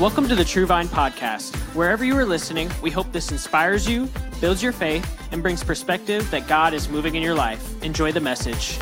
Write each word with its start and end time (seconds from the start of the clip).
Welcome 0.00 0.28
to 0.28 0.34
the 0.34 0.46
True 0.46 0.64
Vine 0.64 0.88
Podcast. 0.88 1.54
Wherever 1.74 2.06
you 2.06 2.16
are 2.16 2.24
listening, 2.24 2.70
we 2.80 2.90
hope 2.90 3.12
this 3.12 3.30
inspires 3.30 3.86
you, 3.86 4.08
builds 4.40 4.62
your 4.62 4.72
faith, 4.72 5.06
and 5.30 5.42
brings 5.42 5.62
perspective 5.62 6.30
that 6.30 6.48
God 6.48 6.72
is 6.72 6.88
moving 6.88 7.16
in 7.16 7.22
your 7.22 7.34
life. 7.34 7.82
Enjoy 7.82 8.10
the 8.10 8.18
message. 8.18 8.78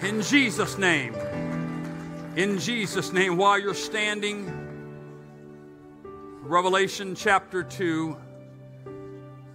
In 0.00 0.22
Jesus' 0.22 0.78
name. 0.78 1.14
In 2.36 2.58
Jesus' 2.58 3.12
name, 3.12 3.36
while 3.36 3.58
you're 3.58 3.74
standing, 3.74 4.50
Revelation 6.40 7.14
chapter 7.14 7.62
2, 7.62 8.16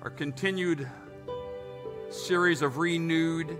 our 0.04 0.12
continued 0.12 0.88
series 2.12 2.62
of 2.62 2.78
renewed. 2.78 3.58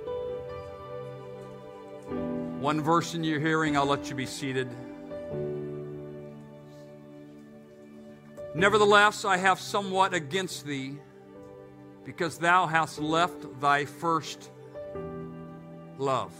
One 2.60 2.82
verse 2.82 3.16
in 3.16 3.24
your 3.24 3.40
hearing, 3.40 3.76
I'll 3.76 3.88
let 3.88 4.12
you 4.12 4.16
be 4.16 4.28
seated. 4.28 4.70
Nevertheless, 8.58 9.24
I 9.24 9.38
have 9.38 9.60
somewhat 9.60 10.16
against 10.16 10.66
thee, 10.66 10.98
because 12.04 12.40
thou 12.40 12.66
hast 12.66 12.98
left 12.98 13.62
thy 13.62 13.86
first 13.86 14.50
love. 16.00 16.34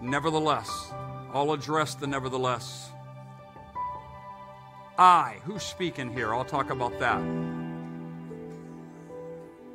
Nevertheless, 0.00 0.92
I'll 1.34 1.52
address 1.52 1.96
the 1.96 2.06
nevertheless. 2.06 2.90
I, 4.96 5.38
who's 5.42 5.64
speaking 5.64 6.12
here? 6.12 6.32
I'll 6.32 6.44
talk 6.44 6.70
about 6.70 6.96
that. 7.00 7.20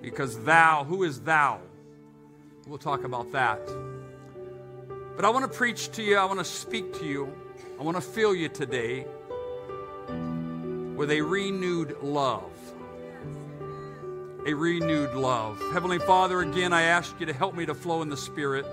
Because 0.02 0.42
thou, 0.44 0.86
who 0.86 1.04
is 1.04 1.20
thou? 1.20 1.60
We'll 2.66 2.78
talk 2.78 3.04
about 3.04 3.30
that. 3.34 3.60
But 5.18 5.26
I 5.26 5.30
want 5.32 5.52
to 5.52 5.58
preach 5.58 5.92
to 5.92 6.02
you, 6.02 6.16
I 6.16 6.24
want 6.24 6.40
to 6.40 6.46
speak 6.46 6.98
to 7.00 7.06
you 7.06 7.34
I 7.80 7.84
want 7.84 7.96
to 7.96 8.02
fill 8.02 8.34
you 8.34 8.50
today 8.50 9.06
with 10.96 11.12
a 11.12 11.22
renewed 11.22 11.96
love. 12.02 12.52
A 14.48 14.54
renewed 14.54 15.14
love. 15.14 15.60
Heavenly 15.74 16.00
Father, 16.00 16.42
again, 16.42 16.74
I 16.74 16.84
ask 16.84 17.20
you 17.20 17.28
to 17.28 17.34
help 17.34 17.54
me 17.54 17.68
to 17.68 17.76
flow 17.76 18.02
in 18.02 18.10
the 18.10 18.18
Spirit. 18.18 18.66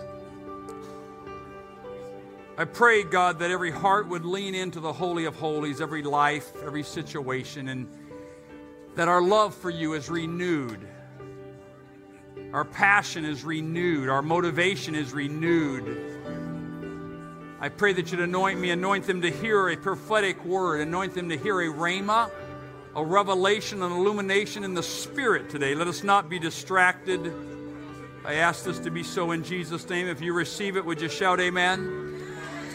I 2.57 2.65
pray, 2.65 3.03
God, 3.03 3.41
that 3.41 3.51
every 3.51 3.71
heart 3.71 4.09
would 4.09 4.25
lean 4.25 4.55
into 4.55 4.81
the 4.81 4.93
Holy 4.93 5.27
of 5.27 5.37
Holies, 5.37 5.83
every 5.83 6.03
life, 6.03 6.53
every 6.65 6.83
situation, 6.83 7.69
and 7.69 7.87
that 8.95 9.09
our 9.09 9.21
love 9.21 9.55
for 9.55 9.69
you 9.69 9.93
is 9.93 10.09
renewed. 10.09 10.81
Our 12.55 12.65
passion 12.65 13.27
is 13.27 13.45
renewed. 13.45 14.09
Our 14.09 14.23
motivation 14.23 14.95
is 14.95 15.13
renewed. 15.13 16.14
I 17.65 17.71
pray 17.71 17.95
that 17.95 18.13
you'd 18.13 18.21
anoint 18.21 18.61
me, 18.61 18.73
anoint 18.73 19.07
them 19.07 19.23
to 19.23 19.31
hear 19.31 19.71
a 19.71 19.77
prophetic 19.79 20.45
word, 20.45 20.83
anoint 20.83 21.15
them 21.15 21.31
to 21.31 21.39
hear 21.39 21.63
a 21.63 21.69
rhema, 21.69 22.31
a 22.95 23.03
revelation, 23.03 23.83
an 23.83 23.91
illumination 23.91 24.65
in 24.65 24.75
the 24.75 24.83
spirit 24.83 25.49
today. 25.49 25.75
Let 25.75 25.89
us 25.89 26.05
not 26.05 26.29
be 26.29 26.39
distracted. 26.39 27.33
I 28.23 28.35
ask 28.35 28.67
this 28.67 28.79
to 28.81 28.91
be 28.91 29.03
so 29.03 29.31
in 29.31 29.43
Jesus' 29.43 29.89
name. 29.89 30.09
If 30.09 30.21
you 30.21 30.35
receive 30.35 30.77
it, 30.77 30.85
would 30.85 31.01
you 31.01 31.09
shout 31.09 31.41
amen? 31.41 32.21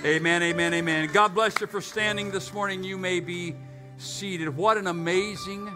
Amen, 0.04 0.42
amen, 0.42 0.74
amen. 0.74 1.12
God 1.14 1.36
bless 1.36 1.62
you 1.62 1.68
for 1.68 1.82
standing 1.82 2.32
this 2.32 2.52
morning. 2.52 2.84
You 2.84 2.98
may 2.98 3.20
be 3.20 3.56
seated. 4.00 4.50
What 4.50 4.78
an 4.78 4.88
amazing 4.88 5.72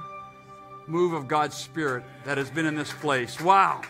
move 0.88 1.14
of 1.14 1.28
God's 1.28 1.56
Spirit 1.56 2.04
that 2.26 2.40
has 2.40 2.50
been 2.50 2.66
in 2.66 2.74
this 2.74 2.92
place. 2.94 3.40
Wow. 3.40 3.84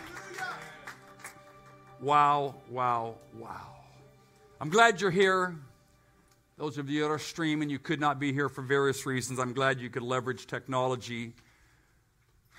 Wow, 1.98 2.56
wow, 2.68 3.14
wow. 3.38 3.73
I'm 4.64 4.70
glad 4.70 5.02
you're 5.02 5.10
here. 5.10 5.54
Those 6.56 6.78
of 6.78 6.88
you 6.88 7.02
that 7.02 7.10
are 7.10 7.18
streaming, 7.18 7.68
you 7.68 7.78
could 7.78 8.00
not 8.00 8.18
be 8.18 8.32
here 8.32 8.48
for 8.48 8.62
various 8.62 9.04
reasons. 9.04 9.38
I'm 9.38 9.52
glad 9.52 9.78
you 9.78 9.90
could 9.90 10.02
leverage 10.02 10.46
technology. 10.46 11.34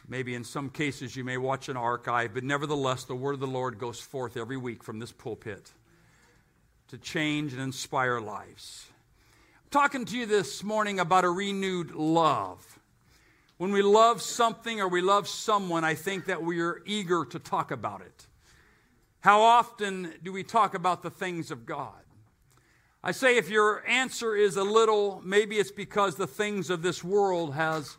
Maybe 0.08 0.36
in 0.36 0.44
some 0.44 0.70
cases 0.70 1.16
you 1.16 1.24
may 1.24 1.38
watch 1.38 1.68
an 1.68 1.78
archive, 1.78 2.36
but 2.36 2.44
nevertheless, 2.44 3.06
the 3.06 3.16
word 3.16 3.34
of 3.34 3.40
the 3.40 3.48
Lord 3.48 3.80
goes 3.80 4.00
forth 4.00 4.38
every 4.38 4.56
week 4.56 4.84
from 4.84 5.00
this 5.00 5.12
pulpit 5.12 5.72
to 6.90 7.00
change 7.00 7.54
and 7.54 7.62
inspire 7.64 8.20
lives. 8.20 8.86
I'm 9.64 9.72
talking 9.72 10.06
to 10.06 10.16
you 10.16 10.28
this 10.28 10.64
morning 10.64 11.00
about 11.00 11.24
a 11.24 11.30
renewed 11.32 11.90
love. 11.90 12.78
When 13.58 13.72
we 13.72 13.82
love 13.82 14.22
something 14.22 14.80
or 14.80 14.88
we 14.88 15.02
love 15.02 15.28
someone, 15.28 15.84
I 15.84 15.96
think 15.96 16.28
that 16.28 16.44
we 16.44 16.62
are 16.62 16.84
eager 16.86 17.26
to 17.26 17.40
talk 17.40 17.72
about 17.72 18.02
it. 18.02 18.28
How 19.26 19.42
often 19.42 20.14
do 20.22 20.32
we 20.32 20.44
talk 20.44 20.76
about 20.76 21.02
the 21.02 21.10
things 21.10 21.50
of 21.50 21.66
God? 21.66 22.05
I 23.08 23.12
say 23.12 23.38
if 23.38 23.50
your 23.50 23.88
answer 23.88 24.36
is 24.36 24.58
a 24.58 24.64
little, 24.64 25.22
maybe 25.24 25.58
it's 25.58 25.70
because 25.70 26.16
the 26.16 26.26
things 26.26 26.72
of 26.72 26.82
this 26.82 27.04
world 27.04 27.54
has 27.54 27.98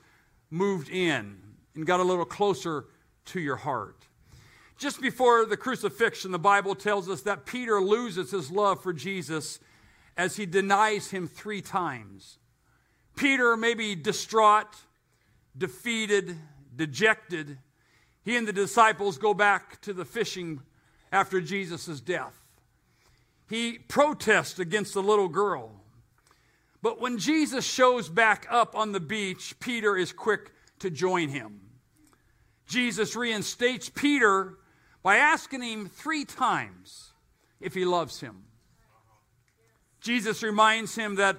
moved 0.50 0.88
in 0.88 1.38
and 1.76 1.86
got 1.86 2.00
a 2.00 2.02
little 2.02 2.24
closer 2.24 2.86
to 3.26 3.38
your 3.38 3.54
heart. 3.54 4.08
Just 4.76 5.00
before 5.00 5.46
the 5.46 5.56
crucifixion, 5.56 6.32
the 6.32 6.40
Bible 6.40 6.74
tells 6.74 7.08
us 7.08 7.22
that 7.22 7.46
Peter 7.46 7.80
loses 7.80 8.32
his 8.32 8.50
love 8.50 8.82
for 8.82 8.92
Jesus 8.92 9.60
as 10.16 10.34
he 10.34 10.44
denies 10.44 11.12
him 11.12 11.28
three 11.28 11.62
times. 11.62 12.38
Peter 13.14 13.56
may 13.56 13.74
be 13.74 13.94
distraught, 13.94 14.74
defeated, 15.56 16.36
dejected. 16.74 17.58
He 18.24 18.36
and 18.36 18.48
the 18.48 18.52
disciples 18.52 19.18
go 19.18 19.34
back 19.34 19.80
to 19.82 19.92
the 19.92 20.04
fishing 20.04 20.62
after 21.12 21.40
Jesus' 21.40 22.00
death. 22.00 22.45
He 23.48 23.78
protests 23.78 24.58
against 24.58 24.94
the 24.94 25.02
little 25.02 25.28
girl. 25.28 25.70
But 26.82 27.00
when 27.00 27.18
Jesus 27.18 27.64
shows 27.64 28.08
back 28.08 28.46
up 28.50 28.76
on 28.76 28.92
the 28.92 29.00
beach, 29.00 29.58
Peter 29.60 29.96
is 29.96 30.12
quick 30.12 30.52
to 30.80 30.90
join 30.90 31.28
him. 31.28 31.60
Jesus 32.66 33.14
reinstates 33.14 33.88
Peter 33.88 34.54
by 35.02 35.16
asking 35.16 35.62
him 35.62 35.88
three 35.88 36.24
times 36.24 37.12
if 37.60 37.74
he 37.74 37.84
loves 37.84 38.20
him. 38.20 38.44
Jesus 40.00 40.42
reminds 40.42 40.94
him 40.94 41.16
that 41.16 41.38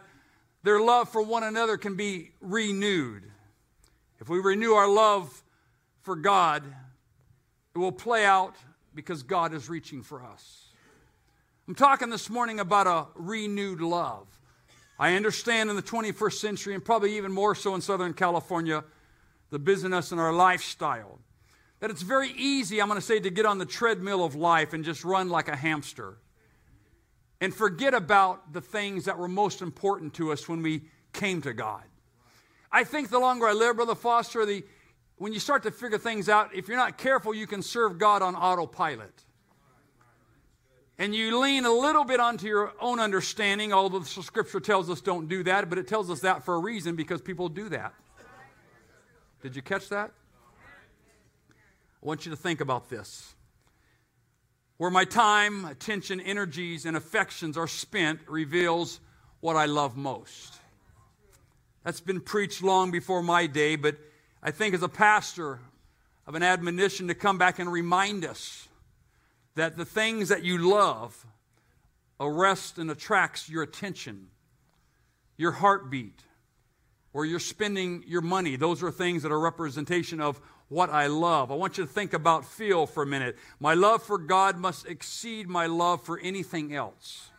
their 0.64 0.82
love 0.82 1.10
for 1.10 1.22
one 1.22 1.44
another 1.44 1.78
can 1.78 1.96
be 1.96 2.32
renewed. 2.42 3.24
If 4.20 4.30
we 4.30 4.40
renew 4.40 4.74
our 4.74 4.90
love 4.90 5.44
for 6.02 6.16
God, 6.16 6.64
it 7.76 7.78
will 7.78 7.92
play 7.92 8.26
out 8.26 8.56
because 8.96 9.24
God 9.24 9.54
is 9.54 9.70
reaching 9.70 10.02
for 10.02 10.24
us. 10.24 10.67
I'm 11.68 11.76
talking 11.76 12.10
this 12.10 12.30
morning 12.30 12.62
about 12.62 12.88
a 12.88 13.08
renewed 13.16 13.82
love. 13.82 14.26
I 14.98 15.16
understand 15.16 15.70
in 15.70 15.76
the 15.76 15.82
21st 15.82 16.34
century, 16.34 16.74
and 16.74 16.84
probably 16.84 17.18
even 17.18 17.34
more 17.34 17.56
so 17.56 17.76
in 17.76 17.82
Southern 17.82 18.14
California, 18.14 18.86
the 19.50 19.60
business 19.60 20.14
and 20.14 20.22
our 20.22 20.32
lifestyle, 20.32 21.20
that 21.82 21.92
it's 21.92 22.04
very 22.04 22.32
easy, 22.38 22.82
I'm 22.82 22.88
going 22.88 22.98
to 22.98 23.06
say, 23.06 23.20
to 23.20 23.30
get 23.30 23.46
on 23.46 23.58
the 23.58 23.66
treadmill 23.66 24.24
of 24.24 24.34
life 24.34 24.72
and 24.72 24.86
just 24.86 25.04
run 25.04 25.28
like 25.28 25.50
a 25.50 25.58
hamster 25.58 26.18
and 27.42 27.54
forget 27.54 27.94
about 27.94 28.54
the 28.54 28.62
things 28.62 29.04
that 29.04 29.18
were 29.18 29.28
most 29.28 29.62
important 29.62 30.14
to 30.14 30.32
us 30.32 30.48
when 30.48 30.62
we 30.62 30.84
came 31.12 31.42
to 31.42 31.54
God. 31.54 31.84
I 32.72 32.86
think 32.86 33.10
the 33.10 33.20
longer 33.20 33.46
I 33.46 33.52
live, 33.52 33.76
Brother 33.76 33.96
Foster, 33.96 34.46
the 34.46 34.64
when 35.18 35.34
you 35.34 35.40
start 35.40 35.64
to 35.64 35.72
figure 35.72 35.98
things 35.98 36.30
out, 36.30 36.56
if 36.56 36.68
you're 36.70 36.78
not 36.78 36.98
careful, 36.98 37.34
you 37.34 37.48
can 37.48 37.62
serve 37.62 37.98
God 37.98 38.22
on 38.22 38.36
autopilot. 38.36 39.26
And 41.00 41.14
you 41.14 41.40
lean 41.40 41.66
a 41.66 41.72
little 41.72 42.04
bit 42.04 42.20
onto 42.20 42.48
your 42.48 42.74
own 42.82 43.00
understanding, 43.00 43.72
although 43.72 44.00
the 44.00 44.06
scripture 44.24 44.60
tells 44.60 44.90
us 44.90 45.00
don't 45.00 45.28
do 45.28 45.44
that, 45.44 45.70
but 45.70 45.78
it 45.78 45.88
tells 45.88 46.10
us 46.10 46.22
that 46.22 46.44
for 46.44 46.56
a 46.56 46.60
reason 46.60 46.96
because 46.96 47.22
people 47.22 47.50
do 47.50 47.70
that. 47.70 47.94
Did 49.44 49.56
you 49.56 49.62
catch 49.62 49.90
that? 49.90 50.12
I 51.50 52.06
want 52.06 52.26
you 52.26 52.32
to 52.32 52.36
think 52.36 52.62
about 52.62 52.90
this. 52.90 53.36
Where 54.78 54.90
my 54.90 55.06
time, 55.06 55.66
attention, 55.66 56.20
energies, 56.20 56.86
and 56.86 56.98
affections 56.98 57.58
are 57.58 57.68
spent 57.68 58.20
reveals 58.28 59.00
what 59.40 59.56
I 59.56 59.66
love 59.66 59.98
most. 59.98 60.60
That's 61.84 62.02
been 62.02 62.22
preached 62.22 62.64
long 62.64 62.92
before 62.92 63.24
my 63.24 63.48
day, 63.48 63.76
but 63.76 63.98
I 64.42 64.52
think, 64.52 64.74
as 64.74 64.84
a 64.84 64.90
pastor, 64.90 65.60
of 66.26 66.36
an 66.36 66.44
admonition 66.44 67.08
to 67.08 67.16
come 67.16 67.38
back 67.38 67.60
and 67.60 67.72
remind 67.72 68.26
us 68.26 68.67
that 69.58 69.76
the 69.76 69.86
things 69.86 70.30
that 70.30 70.44
you 70.44 70.58
love 70.58 71.26
arrest 72.20 72.78
and 72.78 72.90
attracts 72.90 73.50
your 73.50 73.64
attention, 73.64 74.28
your 75.36 75.52
heartbeat, 75.52 76.22
where 77.12 77.26
you're 77.26 77.40
spending 77.40 78.04
your 78.08 78.22
money. 78.22 78.56
Those 78.56 78.84
are 78.84 78.92
things 78.92 79.24
that 79.24 79.32
are 79.32 79.40
representation 79.40 80.22
of 80.22 80.40
what 80.70 80.90
I 80.90 81.08
love. 81.08 81.52
I 81.52 81.56
want 81.56 81.78
you 81.78 81.86
to 81.86 81.90
think 81.90 82.14
about 82.14 82.46
feel 82.46 82.86
for 82.86 83.04
a 83.04 83.08
minute. 83.08 83.38
My 83.60 83.74
love 83.74 84.04
for 84.04 84.18
God 84.18 84.58
must 84.58 84.86
exceed 84.86 85.48
my 85.48 85.66
love 85.66 86.04
for 86.04 86.20
anything 86.20 86.76
else. 86.76 87.30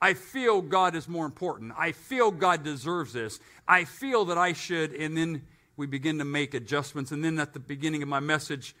I 0.00 0.14
feel 0.14 0.62
God 0.62 0.94
is 0.94 1.08
more 1.08 1.26
important. 1.26 1.74
I 1.76 1.92
feel 1.92 2.30
God 2.30 2.62
deserves 2.62 3.12
this. 3.12 3.40
I 3.68 3.84
feel 3.84 4.24
that 4.26 4.38
I 4.38 4.54
should, 4.54 4.94
and 4.94 5.16
then 5.16 5.42
we 5.76 5.86
begin 5.86 6.18
to 6.18 6.24
make 6.24 6.54
adjustments. 6.54 7.12
And 7.12 7.22
then 7.22 7.38
at 7.38 7.52
the 7.52 7.60
beginning 7.60 8.02
of 8.02 8.08
my 8.08 8.20
message, 8.20 8.74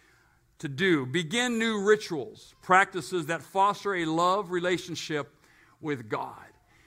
to 0.60 0.68
do 0.68 1.04
begin 1.04 1.58
new 1.58 1.82
rituals, 1.82 2.54
practices 2.62 3.26
that 3.26 3.42
foster 3.42 3.94
a 3.96 4.04
love 4.04 4.50
relationship 4.50 5.34
with 5.80 6.08
God. 6.08 6.36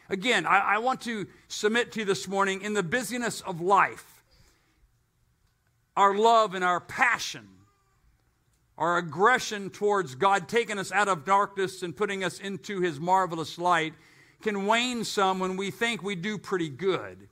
Again, 0.10 0.46
I, 0.46 0.76
I 0.76 0.78
want 0.78 1.02
to 1.02 1.28
submit 1.48 1.92
to 1.94 2.00
you 2.00 2.06
this 2.06 2.28
morning 2.28 2.62
in 2.62 2.74
the 2.74 2.84
busyness 2.84 3.42
of 3.42 3.62
life, 3.62 4.24
our 5.98 6.16
love 6.16 6.54
and 6.56 6.64
our 6.64 6.80
passion, 6.80 7.48
our 8.78 8.98
aggression 8.98 9.70
towards 9.70 10.16
God 10.16 10.48
taking 10.48 10.78
us 10.78 10.92
out 10.92 11.08
of 11.08 11.26
darkness 11.26 11.84
and 11.84 11.96
putting 11.96 12.24
us 12.24 12.40
into 12.40 12.80
his 12.80 13.00
marvelous 13.00 13.58
light 13.58 13.94
can 14.42 14.66
wane 14.66 15.04
some 15.04 15.40
when 15.40 15.58
we 15.58 15.72
think 15.72 16.04
we 16.04 16.16
do 16.16 16.38
pretty 16.38 16.70
good. 16.70 17.30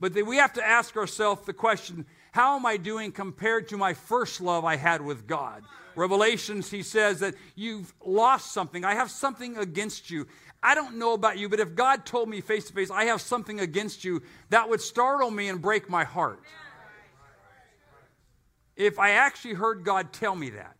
But 0.00 0.14
we 0.14 0.36
have 0.36 0.52
to 0.54 0.66
ask 0.66 0.96
ourselves 0.96 1.46
the 1.46 1.52
question 1.52 2.04
how 2.32 2.56
am 2.56 2.66
I 2.66 2.76
doing 2.76 3.12
compared 3.12 3.68
to 3.68 3.76
my 3.76 3.94
first 3.94 4.40
love 4.40 4.64
I 4.64 4.76
had 4.76 5.00
with 5.00 5.26
God? 5.26 5.62
Revelations, 5.96 6.70
he 6.70 6.82
says 6.82 7.20
that 7.20 7.34
you've 7.56 7.92
lost 8.04 8.52
something. 8.52 8.84
I 8.84 8.94
have 8.94 9.10
something 9.10 9.56
against 9.56 10.10
you. 10.10 10.26
I 10.62 10.74
don't 10.74 10.96
know 10.96 11.12
about 11.12 11.38
you, 11.38 11.48
but 11.48 11.60
if 11.60 11.74
God 11.74 12.04
told 12.04 12.28
me 12.28 12.40
face 12.40 12.66
to 12.66 12.72
face, 12.72 12.90
I 12.90 13.04
have 13.04 13.20
something 13.20 13.60
against 13.60 14.04
you, 14.04 14.22
that 14.50 14.68
would 14.68 14.80
startle 14.80 15.30
me 15.30 15.48
and 15.48 15.60
break 15.60 15.88
my 15.88 16.04
heart. 16.04 16.42
If 18.76 18.98
I 18.98 19.10
actually 19.10 19.54
heard 19.54 19.84
God 19.84 20.12
tell 20.12 20.36
me 20.36 20.50
that, 20.50 20.76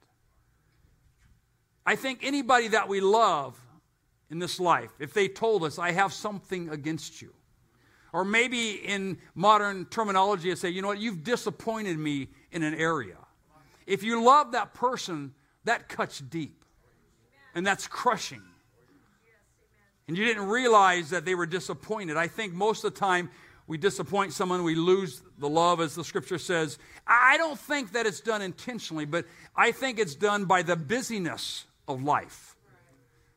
I 1.84 1.96
think 1.96 2.20
anybody 2.22 2.68
that 2.68 2.88
we 2.88 3.00
love 3.00 3.58
in 4.30 4.38
this 4.38 4.60
life, 4.60 4.90
if 4.98 5.14
they 5.14 5.26
told 5.26 5.64
us, 5.64 5.78
I 5.78 5.92
have 5.92 6.12
something 6.12 6.68
against 6.68 7.22
you, 7.22 7.32
or 8.12 8.24
maybe 8.24 8.72
in 8.72 9.18
modern 9.34 9.84
terminology, 9.86 10.50
I 10.50 10.54
say, 10.54 10.70
you 10.70 10.82
know 10.82 10.88
what, 10.88 10.98
you've 10.98 11.24
disappointed 11.24 11.98
me 11.98 12.28
in 12.52 12.62
an 12.62 12.74
area. 12.74 13.16
If 13.86 14.02
you 14.02 14.22
love 14.22 14.52
that 14.52 14.74
person, 14.74 15.34
that 15.64 15.88
cuts 15.88 16.18
deep, 16.18 16.64
and 17.54 17.66
that's 17.66 17.86
crushing 17.86 18.42
and 20.08 20.16
you 20.16 20.24
didn't 20.24 20.48
realize 20.48 21.10
that 21.10 21.26
they 21.26 21.34
were 21.34 21.46
disappointed. 21.46 22.16
I 22.16 22.26
think 22.26 22.54
most 22.54 22.82
of 22.82 22.94
the 22.94 22.98
time 22.98 23.30
we 23.66 23.76
disappoint 23.76 24.32
someone, 24.32 24.64
we 24.64 24.74
lose 24.74 25.20
the 25.38 25.48
love, 25.48 25.80
as 25.80 25.94
the 25.94 26.02
scripture 26.02 26.38
says. 26.38 26.78
I 27.06 27.36
don't 27.36 27.58
think 27.58 27.92
that 27.92 28.06
it's 28.06 28.20
done 28.20 28.40
intentionally, 28.40 29.04
but 29.04 29.26
I 29.54 29.70
think 29.72 29.98
it's 29.98 30.14
done 30.14 30.46
by 30.46 30.62
the 30.62 30.74
busyness 30.74 31.66
of 31.86 32.02
life. 32.02 32.56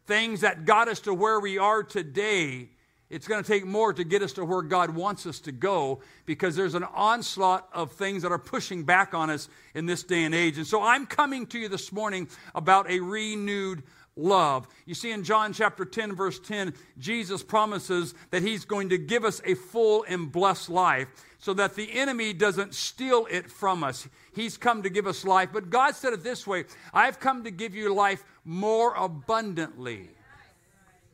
Things 0.08 0.42
that 0.42 0.64
got 0.64 0.88
us 0.88 1.02
to 1.02 1.14
where 1.14 1.42
we 1.42 1.58
are 1.58 1.84
today, 1.84 2.70
it's 3.12 3.28
going 3.28 3.44
to 3.44 3.48
take 3.48 3.66
more 3.66 3.92
to 3.92 4.06
get 4.06 4.22
us 4.22 4.32
to 4.34 4.46
where 4.46 4.62
God 4.62 4.92
wants 4.92 5.26
us 5.26 5.42
to 5.42 5.52
go 5.52 6.00
because 6.26 6.56
there's 6.56 6.76
an 6.76 6.86
onslaught 6.86 7.68
of 7.74 7.92
things 7.92 8.24
that 8.24 8.32
are 8.32 8.40
pushing 8.40 8.84
back 8.84 9.14
on 9.14 9.30
us 9.30 9.50
in 9.76 9.86
this 9.86 10.02
day 10.04 10.24
and 10.24 10.34
age. 10.34 10.58
And 10.58 10.66
so 10.66 10.82
I'm 10.82 11.06
coming 11.06 11.46
to 11.48 11.60
you 11.60 11.68
this 11.68 11.92
morning 11.92 12.30
about 12.56 12.90
a 12.90 13.02
renewed 13.02 13.84
love. 14.16 14.66
You 14.86 14.96
see, 14.96 15.12
in 15.12 15.26
John 15.26 15.52
chapter 15.52 15.84
10, 15.84 16.16
verse 16.16 16.40
10, 16.40 16.74
Jesus 16.98 17.44
promises 17.44 18.14
that 18.30 18.44
he's 18.44 18.64
going 18.64 18.90
to 18.90 18.98
give 18.98 19.26
us 19.26 19.42
a 19.46 19.56
full 19.56 20.06
and 20.08 20.32
blessed 20.32 20.70
life 20.70 21.10
so 21.38 21.54
that 21.56 21.76
the 21.76 21.92
enemy 22.00 22.32
doesn't 22.32 22.74
steal 22.74 23.28
it 23.30 23.52
from 23.52 23.84
us. 23.84 24.08
He's 24.34 24.56
come 24.56 24.84
to 24.84 24.90
give 24.90 25.06
us 25.06 25.26
life. 25.26 25.50
But 25.52 25.70
God 25.70 25.96
said 25.96 26.14
it 26.14 26.24
this 26.24 26.48
way 26.48 26.64
I've 26.94 27.20
come 27.20 27.44
to 27.44 27.52
give 27.52 27.76
you 27.76 27.94
life 27.94 28.24
more 28.46 28.96
abundantly. 28.96 30.12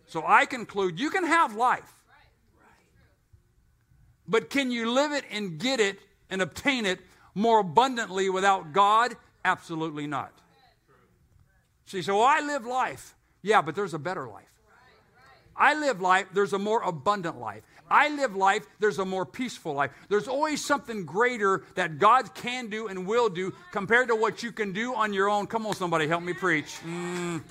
So 0.07 0.23
I 0.25 0.45
conclude 0.45 0.99
you 0.99 1.09
can 1.09 1.25
have 1.25 1.55
life. 1.55 1.93
But 4.27 4.49
can 4.49 4.71
you 4.71 4.91
live 4.91 5.11
it 5.13 5.23
and 5.31 5.57
get 5.57 5.79
it 5.79 5.99
and 6.29 6.41
obtain 6.41 6.85
it 6.85 6.99
more 7.33 7.59
abundantly 7.59 8.29
without 8.29 8.73
God? 8.73 9.15
Absolutely 9.45 10.07
not. 10.07 10.33
Said, 11.85 12.05
Well, 12.07 12.21
I 12.21 12.41
live 12.41 12.65
life. 12.65 13.15
Yeah, 13.41 13.61
but 13.61 13.75
there's 13.75 13.93
a 13.93 13.99
better 13.99 14.27
life. 14.27 14.43
I 15.55 15.73
live 15.73 16.01
life, 16.01 16.27
there's 16.33 16.53
a 16.53 16.59
more 16.59 16.81
abundant 16.83 17.39
life. 17.39 17.63
I 17.89 18.09
live 18.09 18.35
life, 18.35 18.67
there's 18.79 18.99
a 18.99 19.05
more 19.05 19.25
peaceful 19.25 19.73
life. 19.73 19.91
There's 20.09 20.27
always 20.27 20.63
something 20.63 21.05
greater 21.05 21.63
that 21.75 21.97
God 21.97 22.35
can 22.35 22.69
do 22.69 22.87
and 22.87 23.07
will 23.07 23.29
do 23.29 23.53
compared 23.71 24.09
to 24.09 24.15
what 24.15 24.43
you 24.43 24.51
can 24.51 24.73
do 24.73 24.93
on 24.93 25.13
your 25.13 25.29
own. 25.29 25.47
Come 25.47 25.65
on, 25.65 25.73
somebody, 25.73 26.07
help 26.07 26.21
me 26.21 26.33
preach. 26.33 26.77
Mm. 26.85 27.41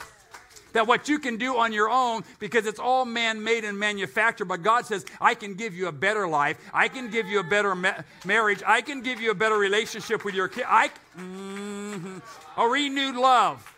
That 0.76 0.86
what 0.86 1.08
you 1.08 1.18
can 1.18 1.38
do 1.38 1.56
on 1.56 1.72
your 1.72 1.88
own, 1.88 2.22
because 2.38 2.66
it's 2.66 2.78
all 2.78 3.06
man 3.06 3.42
made 3.42 3.64
and 3.64 3.78
manufactured, 3.78 4.44
but 4.44 4.62
God 4.62 4.84
says, 4.84 5.06
I 5.22 5.34
can 5.34 5.54
give 5.54 5.74
you 5.74 5.88
a 5.88 5.92
better 5.92 6.28
life. 6.28 6.58
I 6.70 6.88
can 6.88 7.10
give 7.10 7.26
you 7.28 7.40
a 7.40 7.42
better 7.42 7.74
ma- 7.74 8.02
marriage. 8.26 8.62
I 8.66 8.82
can 8.82 9.00
give 9.00 9.18
you 9.18 9.30
a 9.30 9.34
better 9.34 9.56
relationship 9.56 10.22
with 10.22 10.34
your 10.34 10.48
kid. 10.48 10.64
I, 10.68 10.90
mm-hmm. 11.16 12.18
A 12.58 12.68
renewed 12.68 13.16
love. 13.16 13.74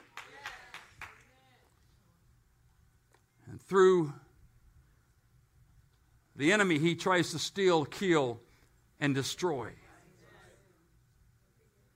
And 3.49 3.63
through 3.63 4.13
the 6.35 6.51
enemy, 6.51 6.81
he 6.81 6.97
tries 6.97 7.31
to 7.31 7.39
steal, 7.39 7.85
kill, 7.85 8.41
and 8.99 9.15
destroy. 9.15 9.71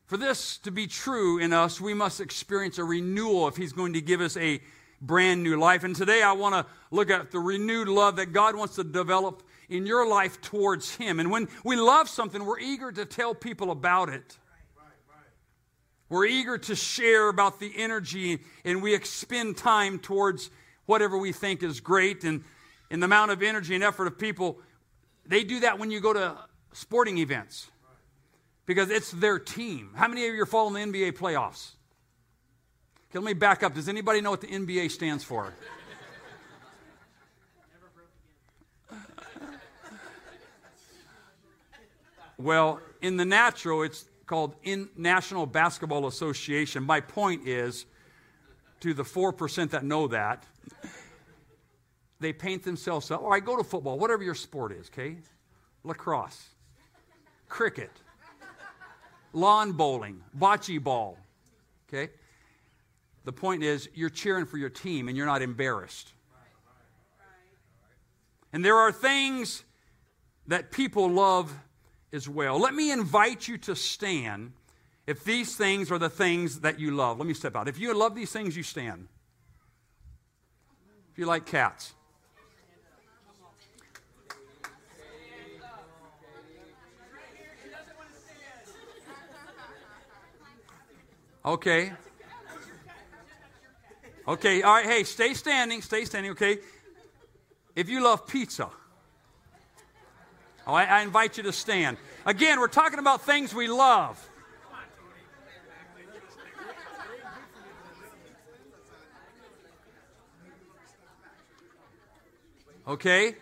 For 0.06 0.16
this 0.16 0.58
to 0.58 0.70
be 0.70 0.86
true 0.86 1.38
in 1.38 1.52
us, 1.52 1.80
we 1.80 1.92
must 1.92 2.20
experience 2.20 2.78
a 2.78 2.84
renewal 2.84 3.48
if 3.48 3.56
he's 3.56 3.72
going 3.72 3.94
to 3.94 4.00
give 4.00 4.20
us 4.20 4.36
a 4.36 4.60
brand 5.02 5.42
new 5.42 5.58
life. 5.58 5.84
And 5.84 5.94
today 5.94 6.22
I 6.22 6.32
want 6.32 6.54
to 6.54 6.64
look 6.90 7.10
at 7.10 7.30
the 7.30 7.40
renewed 7.40 7.88
love 7.88 8.16
that 8.16 8.32
God 8.32 8.56
wants 8.56 8.76
to 8.76 8.84
develop 8.84 9.42
in 9.68 9.84
your 9.84 10.06
life 10.06 10.40
towards 10.40 10.94
him. 10.94 11.20
And 11.20 11.30
when 11.30 11.48
we 11.64 11.76
love 11.76 12.08
something, 12.08 12.44
we're 12.44 12.60
eager 12.60 12.92
to 12.92 13.04
tell 13.04 13.34
people 13.34 13.70
about 13.70 14.08
it. 14.08 14.38
We're 16.08 16.26
eager 16.26 16.58
to 16.58 16.76
share 16.76 17.28
about 17.28 17.58
the 17.58 17.72
energy 17.76 18.40
and 18.64 18.82
we 18.82 18.94
expend 18.94 19.56
time 19.56 19.98
towards 19.98 20.50
whatever 20.84 21.16
we 21.16 21.32
think 21.32 21.62
is 21.62 21.80
great 21.80 22.22
and, 22.22 22.44
in 22.90 23.00
the 23.00 23.06
amount 23.06 23.30
of 23.30 23.42
energy 23.42 23.74
and 23.74 23.82
effort 23.82 24.06
of 24.06 24.18
people. 24.18 24.60
They 25.24 25.42
do 25.42 25.60
that 25.60 25.78
when 25.78 25.90
you 25.90 26.00
go 26.00 26.12
to 26.12 26.36
sporting 26.74 27.18
events 27.18 27.70
because 28.66 28.90
it's 28.90 29.10
their 29.10 29.38
team. 29.38 29.92
How 29.94 30.06
many 30.06 30.28
of 30.28 30.34
you 30.34 30.42
are 30.42 30.46
following 30.46 30.92
the 30.92 30.98
NBA 30.98 31.12
playoffs? 31.12 31.72
Okay, 33.12 33.18
let 33.18 33.26
me 33.26 33.34
back 33.34 33.62
up. 33.62 33.74
Does 33.74 33.90
anybody 33.90 34.22
know 34.22 34.30
what 34.30 34.40
the 34.40 34.46
NBA 34.46 34.90
stands 34.90 35.22
for? 35.22 35.52
well, 42.38 42.80
in 43.02 43.18
the 43.18 43.26
natural, 43.26 43.82
it's 43.82 44.06
called 44.24 44.54
in 44.62 44.88
National 44.96 45.44
Basketball 45.44 46.06
Association. 46.06 46.84
My 46.84 47.02
point 47.02 47.46
is 47.46 47.84
to 48.80 48.94
the 48.94 49.02
4% 49.02 49.68
that 49.68 49.84
know 49.84 50.08
that, 50.08 50.46
they 52.18 52.32
paint 52.32 52.62
themselves 52.62 53.10
up. 53.10 53.20
Or 53.20 53.34
I 53.34 53.40
go 53.40 53.58
to 53.58 53.64
football, 53.64 53.98
whatever 53.98 54.22
your 54.22 54.34
sport 54.34 54.72
is, 54.72 54.86
okay? 54.86 55.18
Lacrosse, 55.84 56.46
cricket, 57.50 57.92
lawn 59.34 59.72
bowling, 59.72 60.22
bocce 60.34 60.82
ball, 60.82 61.18
okay? 61.86 62.10
The 63.24 63.32
point 63.32 63.62
is, 63.62 63.88
you're 63.94 64.10
cheering 64.10 64.46
for 64.46 64.58
your 64.58 64.70
team 64.70 65.08
and 65.08 65.16
you're 65.16 65.26
not 65.26 65.42
embarrassed. 65.42 66.12
And 68.52 68.64
there 68.64 68.76
are 68.76 68.92
things 68.92 69.64
that 70.48 70.72
people 70.72 71.08
love 71.08 71.52
as 72.12 72.28
well. 72.28 72.58
Let 72.58 72.74
me 72.74 72.90
invite 72.90 73.48
you 73.48 73.56
to 73.58 73.76
stand 73.76 74.52
if 75.06 75.24
these 75.24 75.56
things 75.56 75.90
are 75.90 75.98
the 75.98 76.10
things 76.10 76.60
that 76.60 76.78
you 76.78 76.90
love. 76.90 77.18
Let 77.18 77.26
me 77.26 77.34
step 77.34 77.56
out. 77.56 77.68
If 77.68 77.78
you 77.78 77.94
love 77.94 78.14
these 78.14 78.30
things, 78.30 78.56
you 78.56 78.62
stand 78.62 79.08
if 81.12 81.18
you 81.18 81.26
like 81.26 81.44
cats. 81.44 81.92
Okay. 91.44 91.92
Okay, 94.26 94.62
all 94.62 94.74
right, 94.74 94.86
hey, 94.86 95.02
stay 95.02 95.34
standing, 95.34 95.82
stay 95.82 96.04
standing, 96.04 96.30
okay? 96.32 96.58
If 97.74 97.88
you 97.88 98.02
love 98.02 98.26
pizza, 98.26 98.68
oh, 100.66 100.74
I, 100.74 100.84
I 100.84 101.02
invite 101.02 101.36
you 101.38 101.42
to 101.44 101.52
stand. 101.52 101.96
Again, 102.24 102.60
we're 102.60 102.68
talking 102.68 103.00
about 103.00 103.22
things 103.22 103.52
we 103.52 103.66
love. 103.66 104.28
Okay? 112.86 113.34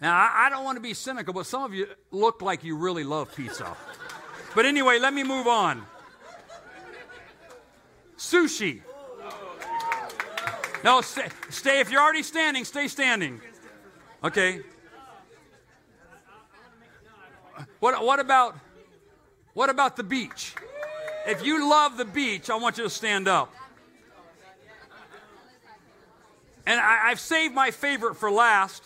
Now, 0.00 0.16
I, 0.16 0.46
I 0.46 0.50
don't 0.50 0.64
want 0.64 0.76
to 0.76 0.82
be 0.82 0.94
cynical, 0.94 1.32
but 1.32 1.46
some 1.46 1.62
of 1.62 1.72
you 1.72 1.86
look 2.10 2.42
like 2.42 2.62
you 2.62 2.76
really 2.76 3.04
love 3.04 3.34
pizza. 3.34 3.74
But 4.54 4.66
anyway, 4.66 4.98
let 4.98 5.14
me 5.14 5.22
move 5.22 5.46
on. 5.46 5.84
Sushi. 8.18 8.82
No, 10.84 11.00
stay, 11.00 11.28
stay. 11.50 11.80
If 11.80 11.90
you're 11.90 12.02
already 12.02 12.22
standing, 12.22 12.64
stay 12.64 12.88
standing. 12.88 13.40
Okay. 14.22 14.60
What, 17.80 18.04
what 18.04 18.20
about 18.20 18.56
what 19.54 19.70
about 19.70 19.96
the 19.96 20.04
beach? 20.04 20.54
If 21.26 21.44
you 21.44 21.68
love 21.68 21.96
the 21.96 22.04
beach, 22.04 22.48
I 22.48 22.56
want 22.56 22.78
you 22.78 22.84
to 22.84 22.90
stand 22.90 23.26
up. 23.26 23.52
And 26.64 26.80
I, 26.80 27.08
I've 27.08 27.18
saved 27.18 27.54
my 27.54 27.70
favorite 27.70 28.14
for 28.14 28.30
last 28.30 28.84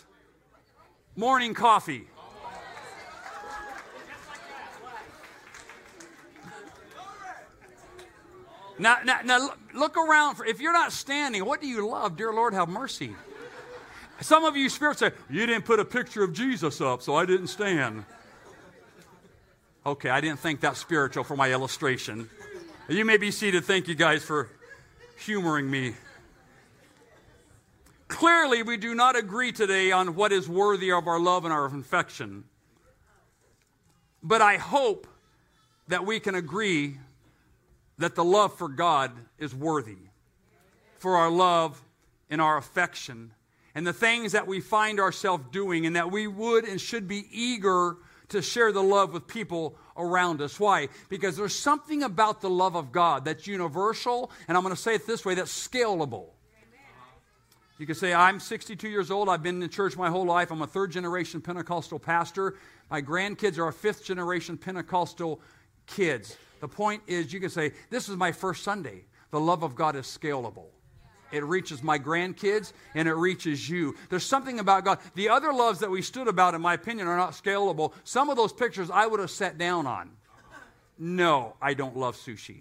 morning 1.14 1.52
coffee. 1.52 2.06
Now, 8.82 8.96
now, 9.04 9.20
now, 9.24 9.50
look 9.74 9.96
around. 9.96 10.34
For, 10.34 10.44
if 10.44 10.60
you're 10.60 10.72
not 10.72 10.90
standing, 10.90 11.44
what 11.44 11.60
do 11.60 11.68
you 11.68 11.88
love? 11.88 12.16
Dear 12.16 12.32
Lord, 12.32 12.52
have 12.52 12.68
mercy. 12.68 13.14
Some 14.20 14.44
of 14.44 14.56
you 14.56 14.68
spirits 14.68 14.98
say, 14.98 15.12
You 15.30 15.46
didn't 15.46 15.66
put 15.66 15.78
a 15.78 15.84
picture 15.84 16.24
of 16.24 16.32
Jesus 16.32 16.80
up, 16.80 17.00
so 17.00 17.14
I 17.14 17.24
didn't 17.24 17.46
stand. 17.46 18.04
Okay, 19.86 20.10
I 20.10 20.20
didn't 20.20 20.40
think 20.40 20.62
that 20.62 20.76
spiritual 20.76 21.22
for 21.22 21.36
my 21.36 21.52
illustration. 21.52 22.28
You 22.88 23.04
may 23.04 23.18
be 23.18 23.30
seated. 23.30 23.64
Thank 23.64 23.86
you 23.86 23.94
guys 23.94 24.24
for 24.24 24.48
humoring 25.16 25.70
me. 25.70 25.94
Clearly, 28.08 28.64
we 28.64 28.76
do 28.76 28.96
not 28.96 29.14
agree 29.14 29.52
today 29.52 29.92
on 29.92 30.16
what 30.16 30.32
is 30.32 30.48
worthy 30.48 30.90
of 30.90 31.06
our 31.06 31.20
love 31.20 31.44
and 31.44 31.52
our 31.52 31.66
affection. 31.66 32.42
But 34.24 34.42
I 34.42 34.56
hope 34.56 35.06
that 35.86 36.04
we 36.04 36.18
can 36.18 36.34
agree 36.34 36.98
that 37.98 38.14
the 38.14 38.24
love 38.24 38.56
for 38.56 38.68
God 38.68 39.12
is 39.38 39.54
worthy, 39.54 39.98
for 40.98 41.16
our 41.16 41.30
love 41.30 41.82
and 42.30 42.40
our 42.40 42.56
affection, 42.56 43.32
and 43.74 43.86
the 43.86 43.92
things 43.92 44.32
that 44.32 44.46
we 44.46 44.60
find 44.60 45.00
ourselves 45.00 45.44
doing, 45.50 45.86
and 45.86 45.96
that 45.96 46.10
we 46.10 46.26
would 46.26 46.64
and 46.64 46.80
should 46.80 47.08
be 47.08 47.26
eager 47.30 47.96
to 48.28 48.42
share 48.42 48.72
the 48.72 48.82
love 48.82 49.12
with 49.12 49.26
people 49.26 49.76
around 49.96 50.40
us. 50.40 50.58
Why? 50.58 50.88
Because 51.08 51.36
there's 51.36 51.54
something 51.54 52.02
about 52.02 52.40
the 52.40 52.50
love 52.50 52.74
of 52.76 52.92
God 52.92 53.24
that's 53.24 53.46
universal, 53.46 54.30
and 54.48 54.56
I'm 54.56 54.62
going 54.62 54.74
to 54.74 54.80
say 54.80 54.94
it 54.94 55.06
this 55.06 55.24
way 55.24 55.34
that's 55.34 55.68
scalable. 55.68 56.26
You 57.78 57.86
can 57.86 57.94
say, 57.94 58.14
I'm 58.14 58.38
62 58.38 58.88
years 58.88 59.10
old. 59.10 59.28
I've 59.28 59.42
been 59.42 59.60
in 59.60 59.68
church 59.68 59.96
my 59.96 60.08
whole 60.08 60.24
life. 60.24 60.52
I'm 60.52 60.62
a 60.62 60.66
third 60.66 60.92
generation 60.92 61.40
Pentecostal 61.40 61.98
pastor. 61.98 62.54
My 62.90 63.02
grandkids 63.02 63.58
are 63.58 63.66
a 63.66 63.72
fifth 63.72 64.04
generation 64.04 64.56
Pentecostal 64.56 65.40
kids. 65.86 66.36
The 66.62 66.68
point 66.68 67.02
is, 67.08 67.32
you 67.32 67.40
can 67.40 67.50
say, 67.50 67.72
This 67.90 68.08
is 68.08 68.16
my 68.16 68.30
first 68.30 68.62
Sunday. 68.62 69.04
The 69.32 69.40
love 69.40 69.64
of 69.64 69.74
God 69.74 69.96
is 69.96 70.06
scalable. 70.06 70.66
It 71.32 71.42
reaches 71.42 71.82
my 71.82 71.98
grandkids 71.98 72.72
and 72.94 73.08
it 73.08 73.14
reaches 73.14 73.68
you. 73.68 73.96
There's 74.10 74.24
something 74.24 74.60
about 74.60 74.84
God. 74.84 75.00
The 75.16 75.28
other 75.28 75.52
loves 75.52 75.80
that 75.80 75.90
we 75.90 76.02
stood 76.02 76.28
about, 76.28 76.54
in 76.54 76.60
my 76.60 76.74
opinion, 76.74 77.08
are 77.08 77.16
not 77.16 77.32
scalable. 77.32 77.94
Some 78.04 78.30
of 78.30 78.36
those 78.36 78.52
pictures 78.52 78.90
I 78.90 79.08
would 79.08 79.18
have 79.18 79.30
sat 79.30 79.58
down 79.58 79.88
on. 79.88 80.12
No, 80.98 81.56
I 81.60 81.74
don't 81.74 81.96
love 81.96 82.16
sushi. 82.16 82.60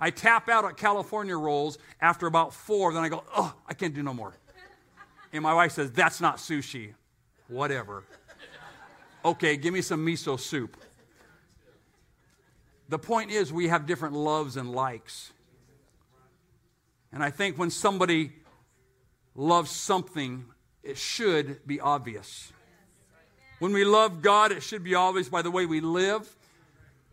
I 0.00 0.08
tap 0.08 0.48
out 0.48 0.64
at 0.64 0.78
California 0.78 1.36
rolls 1.36 1.76
after 2.00 2.26
about 2.26 2.54
four, 2.54 2.94
then 2.94 3.02
I 3.02 3.10
go, 3.10 3.24
oh, 3.36 3.54
I 3.66 3.74
can't 3.74 3.92
do 3.92 4.02
no 4.02 4.14
more. 4.14 4.32
And 5.34 5.42
my 5.42 5.52
wife 5.52 5.72
says, 5.72 5.90
that's 5.90 6.22
not 6.22 6.38
sushi. 6.38 6.94
Whatever. 7.48 8.04
Okay, 9.22 9.58
give 9.58 9.74
me 9.74 9.82
some 9.82 10.06
miso 10.06 10.40
soup. 10.40 10.78
The 12.88 12.98
point 12.98 13.30
is, 13.30 13.52
we 13.52 13.68
have 13.68 13.86
different 13.86 14.14
loves 14.14 14.56
and 14.56 14.72
likes. 14.72 15.32
And 17.12 17.22
I 17.22 17.30
think 17.30 17.58
when 17.58 17.70
somebody 17.70 18.32
loves 19.34 19.70
something, 19.70 20.44
it 20.82 20.96
should 20.96 21.66
be 21.66 21.80
obvious. 21.80 22.52
When 23.58 23.72
we 23.72 23.84
love 23.84 24.22
God, 24.22 24.52
it 24.52 24.62
should 24.62 24.84
be 24.84 24.94
obvious 24.94 25.28
by 25.28 25.42
the 25.42 25.50
way 25.50 25.66
we 25.66 25.80
live, 25.80 26.28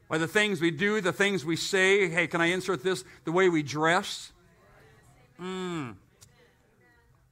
by 0.09 0.17
the 0.17 0.27
things 0.27 0.61
we 0.61 0.71
do, 0.71 1.01
the 1.01 1.13
things 1.13 1.45
we 1.45 1.55
say. 1.55 2.09
Hey, 2.09 2.27
can 2.27 2.41
I 2.41 2.47
insert 2.47 2.83
this? 2.83 3.03
The 3.23 3.31
way 3.31 3.49
we 3.49 3.63
dress. 3.63 4.31
Mm. 5.41 5.95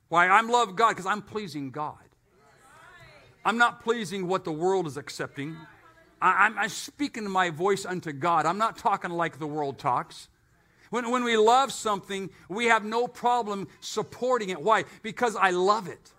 Why? 0.08 0.28
I'm 0.28 0.50
love 0.50 0.76
God 0.76 0.90
because 0.90 1.06
I'm 1.06 1.22
pleasing 1.22 1.72
God. 1.72 1.96
I'm 3.44 3.58
not 3.58 3.84
pleasing 3.84 4.28
what 4.28 4.44
the 4.44 4.52
world 4.52 4.88
is 4.88 4.98
accepting. 4.98 5.58
I, 6.22 6.52
am 6.56 6.70
speaking 6.70 7.30
my 7.30 7.50
voice 7.50 7.86
unto 7.86 8.12
God. 8.12 8.46
I'm 8.46 8.58
not 8.58 8.78
talking 8.78 9.12
like 9.12 9.40
the 9.40 9.48
world 9.48 9.80
talks. 9.80 10.28
When, 10.92 11.10
when 11.10 11.24
we 11.24 11.38
love 11.38 11.72
something, 11.72 12.30
we 12.50 12.66
have 12.66 12.84
no 12.84 13.08
problem 13.08 13.68
supporting 13.80 14.50
it. 14.50 14.62
Why? 14.62 14.84
Because 15.02 15.36
I 15.36 15.52
love 15.52 15.88
it. 15.88 16.14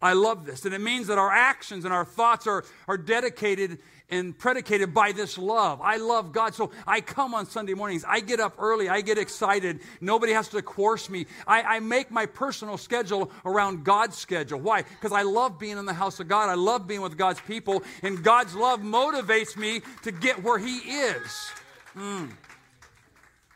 I 0.00 0.12
love 0.12 0.44
this. 0.44 0.66
And 0.66 0.74
it 0.74 0.82
means 0.82 1.06
that 1.06 1.16
our 1.16 1.32
actions 1.32 1.84
and 1.86 1.94
our 1.94 2.04
thoughts 2.04 2.46
are, 2.46 2.64
are 2.86 2.98
dedicated 2.98 3.78
and 4.10 4.36
predicated 4.38 4.92
by 4.92 5.12
this 5.12 5.38
love. 5.38 5.80
I 5.80 5.96
love 5.96 6.32
God. 6.32 6.54
So 6.54 6.70
I 6.86 7.00
come 7.00 7.34
on 7.34 7.46
Sunday 7.46 7.74
mornings. 7.74 8.04
I 8.06 8.20
get 8.20 8.38
up 8.38 8.54
early. 8.58 8.88
I 8.88 9.00
get 9.00 9.18
excited. 9.18 9.80
Nobody 10.00 10.32
has 10.32 10.48
to 10.48 10.62
coerce 10.62 11.08
me. 11.08 11.26
I, 11.46 11.62
I 11.62 11.80
make 11.80 12.10
my 12.10 12.26
personal 12.26 12.76
schedule 12.76 13.30
around 13.44 13.84
God's 13.84 14.16
schedule. 14.16 14.60
Why? 14.60 14.82
Because 14.82 15.12
I 15.12 15.22
love 15.22 15.58
being 15.58 15.78
in 15.78 15.86
the 15.86 15.94
house 15.94 16.20
of 16.20 16.28
God. 16.28 16.50
I 16.50 16.54
love 16.54 16.86
being 16.86 17.00
with 17.00 17.16
God's 17.16 17.40
people. 17.40 17.82
And 18.02 18.22
God's 18.22 18.54
love 18.54 18.80
motivates 18.80 19.56
me 19.56 19.80
to 20.02 20.12
get 20.12 20.42
where 20.42 20.58
He 20.58 20.76
is. 20.76 21.50
Mm. 21.96 22.30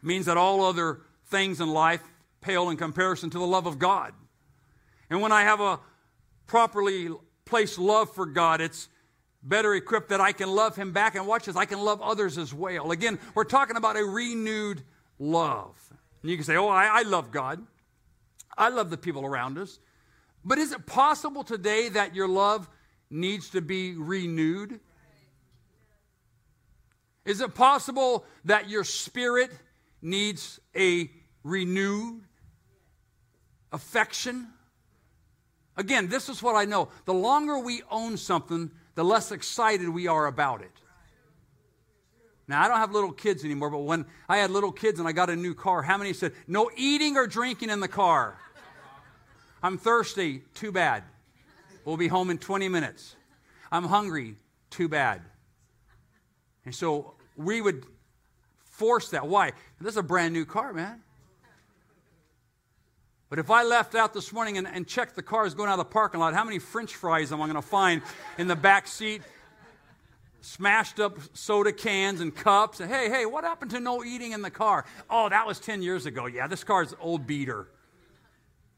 Means 0.02 0.26
that 0.26 0.36
all 0.36 0.64
other 0.64 1.00
things 1.26 1.60
in 1.60 1.68
life 1.68 2.02
pale 2.40 2.70
in 2.70 2.76
comparison 2.76 3.28
to 3.30 3.38
the 3.38 3.46
love 3.46 3.66
of 3.66 3.78
God. 3.78 4.14
And 5.10 5.20
when 5.20 5.32
I 5.32 5.42
have 5.42 5.60
a 5.60 5.80
properly 6.46 7.10
placed 7.44 7.78
love 7.78 8.14
for 8.14 8.26
God, 8.26 8.60
it's 8.60 8.88
better 9.42 9.74
equipped 9.74 10.08
that 10.10 10.20
I 10.20 10.32
can 10.32 10.50
love 10.50 10.76
him 10.76 10.92
back. 10.92 11.14
And 11.14 11.26
watch 11.26 11.46
this, 11.46 11.56
I 11.56 11.64
can 11.64 11.80
love 11.80 12.00
others 12.02 12.38
as 12.38 12.52
well. 12.52 12.90
Again, 12.90 13.18
we're 13.34 13.44
talking 13.44 13.76
about 13.76 13.96
a 13.96 14.04
renewed 14.04 14.82
love. 15.18 15.76
And 16.22 16.30
you 16.30 16.36
can 16.36 16.44
say, 16.44 16.56
Oh, 16.56 16.68
I, 16.68 17.00
I 17.00 17.02
love 17.02 17.30
God. 17.30 17.64
I 18.56 18.70
love 18.70 18.90
the 18.90 18.96
people 18.96 19.24
around 19.24 19.58
us. 19.58 19.78
But 20.44 20.58
is 20.58 20.72
it 20.72 20.86
possible 20.86 21.44
today 21.44 21.88
that 21.90 22.14
your 22.14 22.28
love 22.28 22.68
needs 23.10 23.50
to 23.50 23.60
be 23.60 23.94
renewed? 23.94 24.80
Is 27.24 27.40
it 27.40 27.54
possible 27.54 28.24
that 28.46 28.68
your 28.68 28.84
spirit 28.84 29.50
needs 30.00 30.58
a 30.74 31.10
renewed 31.44 32.22
affection? 33.70 34.48
Again, 35.76 36.08
this 36.08 36.28
is 36.28 36.42
what 36.42 36.56
I 36.56 36.64
know. 36.64 36.88
The 37.04 37.14
longer 37.14 37.58
we 37.58 37.82
own 37.90 38.16
something, 38.16 38.70
the 38.98 39.04
less 39.04 39.30
excited 39.30 39.88
we 39.88 40.08
are 40.08 40.26
about 40.26 40.60
it. 40.60 40.72
Now, 42.48 42.64
I 42.64 42.66
don't 42.66 42.78
have 42.78 42.90
little 42.90 43.12
kids 43.12 43.44
anymore, 43.44 43.70
but 43.70 43.84
when 43.84 44.04
I 44.28 44.38
had 44.38 44.50
little 44.50 44.72
kids 44.72 44.98
and 44.98 45.06
I 45.06 45.12
got 45.12 45.30
a 45.30 45.36
new 45.36 45.54
car, 45.54 45.82
how 45.82 45.96
many 45.96 46.12
said, 46.12 46.32
no 46.48 46.68
eating 46.76 47.16
or 47.16 47.28
drinking 47.28 47.70
in 47.70 47.78
the 47.78 47.86
car? 47.86 48.36
I'm 49.62 49.78
thirsty, 49.78 50.42
too 50.52 50.72
bad. 50.72 51.04
We'll 51.84 51.96
be 51.96 52.08
home 52.08 52.28
in 52.28 52.38
20 52.38 52.68
minutes. 52.68 53.14
I'm 53.70 53.84
hungry, 53.84 54.34
too 54.68 54.88
bad. 54.88 55.22
And 56.64 56.74
so 56.74 57.14
we 57.36 57.60
would 57.60 57.86
force 58.64 59.10
that. 59.10 59.28
Why? 59.28 59.52
This 59.80 59.92
is 59.92 59.98
a 59.98 60.02
brand 60.02 60.34
new 60.34 60.44
car, 60.44 60.72
man. 60.72 61.02
But 63.30 63.38
if 63.38 63.50
I 63.50 63.62
left 63.62 63.94
out 63.94 64.14
this 64.14 64.32
morning 64.32 64.56
and, 64.56 64.66
and 64.66 64.86
checked 64.86 65.14
the 65.14 65.22
cars 65.22 65.54
going 65.54 65.68
out 65.68 65.78
of 65.78 65.86
the 65.86 65.92
parking 65.92 66.20
lot, 66.20 66.34
how 66.34 66.44
many 66.44 66.58
french 66.58 66.94
fries 66.94 67.30
am 67.30 67.42
I 67.42 67.46
going 67.46 67.56
to 67.56 67.62
find 67.62 68.00
in 68.38 68.48
the 68.48 68.56
back 68.56 68.88
seat? 68.88 69.22
Smashed 70.40 70.98
up 70.98 71.18
soda 71.34 71.72
cans 71.72 72.20
and 72.20 72.34
cups. 72.34 72.80
And, 72.80 72.90
hey, 72.90 73.10
hey, 73.10 73.26
what 73.26 73.44
happened 73.44 73.72
to 73.72 73.80
no 73.80 74.02
eating 74.02 74.32
in 74.32 74.40
the 74.40 74.50
car? 74.50 74.86
Oh, 75.10 75.28
that 75.28 75.46
was 75.46 75.60
10 75.60 75.82
years 75.82 76.06
ago. 76.06 76.26
Yeah, 76.26 76.46
this 76.46 76.64
car's 76.64 76.94
old 77.00 77.26
beater. 77.26 77.68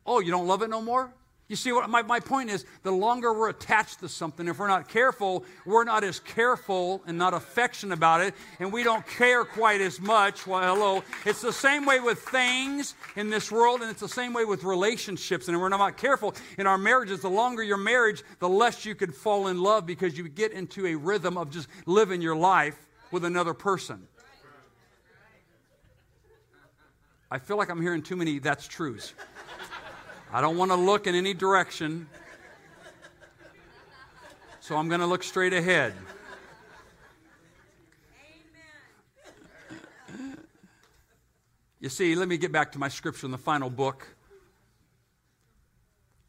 Oh, 0.05 0.19
you 0.19 0.33
don't 0.33 0.49
love 0.49 0.63
it 0.63 0.71
no 0.71 0.83
more? 0.83 1.13
You 1.51 1.57
see, 1.57 1.73
what 1.73 1.91
my, 1.91 2.03
my 2.03 2.21
point 2.21 2.49
is 2.49 2.65
the 2.85 2.93
longer 2.93 3.33
we're 3.33 3.49
attached 3.49 3.99
to 4.01 4.09
something, 4.09 4.47
if 4.47 4.61
we're 4.61 4.69
not 4.69 4.89
careful, 4.89 5.45
we're 5.67 5.83
not 5.83 6.05
as 6.05 6.21
careful 6.21 7.03
and 7.09 7.19
not 7.19 7.35
affectionate 7.35 7.95
about 7.95 8.21
it, 8.21 8.35
and 8.61 8.73
we 8.73 8.85
don't 8.85 9.05
care 9.05 9.45
quite 9.45 9.81
as 9.81 10.01
much. 10.01 10.47
Well, 10.47 10.77
hello. 10.77 11.03
It's 11.27 11.41
the 11.41 11.53
same 11.53 11.87
way 11.87 11.99
with 11.99 12.21
things 12.21 12.95
in 13.17 13.31
this 13.31 13.51
world, 13.51 13.81
and 13.81 13.91
it's 13.91 14.01
the 14.01 14.09
same 14.09 14.33
way 14.33 14.45
with 14.45 14.63
relationships. 14.63 15.49
And 15.49 15.57
if 15.57 15.61
we're 15.61 15.71
not 15.71 15.97
careful 15.97 16.37
in 16.57 16.69
our 16.69 16.79
marriages. 16.79 17.21
The 17.21 17.29
longer 17.29 17.65
your 17.65 17.79
marriage, 17.79 18.23
the 18.39 18.49
less 18.49 18.87
you 18.87 18.95
could 18.95 19.13
fall 19.13 19.49
in 19.49 19.61
love 19.61 19.87
because 19.87 20.17
you 20.17 20.29
get 20.29 20.53
into 20.53 20.87
a 20.87 20.95
rhythm 20.95 21.37
of 21.37 21.51
just 21.51 21.69
living 21.85 22.23
your 22.23 22.37
life 22.37 22.79
with 23.11 23.25
another 23.25 23.55
person. 23.55 24.07
I 27.29 27.41
feel 27.41 27.57
like 27.57 27.71
I'm 27.71 27.83
hearing 27.83 28.03
too 28.03 28.15
many 28.15 28.39
that's 28.39 28.69
truths. 28.69 29.15
I 30.33 30.41
don't 30.41 30.57
want 30.57 30.71
to 30.71 30.77
look 30.77 31.09
in 31.09 31.17
any 31.17 31.35
direction. 31.35 32.07
So 34.61 34.77
I'm 34.77 34.89
going 34.89 35.01
to 35.01 35.07
look 35.07 35.25
straight 35.25 35.53
ahead. 35.53 35.93
Amen. 40.09 40.37
You 41.81 41.89
see, 41.89 42.15
let 42.15 42.29
me 42.29 42.37
get 42.37 42.53
back 42.53 42.71
to 42.73 42.79
my 42.79 42.87
scripture 42.87 43.27
in 43.27 43.33
the 43.33 43.39
final 43.39 43.71
book. 43.71 44.07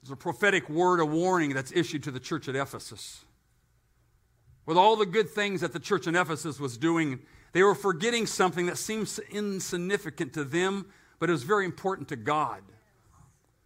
There's 0.02 0.12
a 0.12 0.16
prophetic 0.16 0.68
word, 0.68 1.00
a 1.00 1.06
warning 1.06 1.54
that's 1.54 1.72
issued 1.72 2.02
to 2.04 2.12
the 2.12 2.20
church 2.20 2.48
at 2.50 2.56
Ephesus. 2.56 3.24
With 4.66 4.78
all 4.78 4.96
the 4.96 5.06
good 5.06 5.30
things 5.30 5.62
that 5.62 5.74
the 5.74 5.80
church 5.80 6.08
in 6.08 6.16
Ephesus 6.16 6.60
was 6.60 6.76
doing, 6.76 7.20
they 7.52 7.62
were 7.62 7.76
forgetting 7.76 8.26
something 8.26 8.66
that 8.66 8.80
seems 8.80 9.20
insignificant 9.30 10.34
to 10.34 10.44
them, 10.44 10.88
but 11.20 11.30
it 11.30 11.34
was 11.34 11.44
very 11.44 11.66
important 11.66 12.08
to 12.08 12.16
God. 12.16 12.64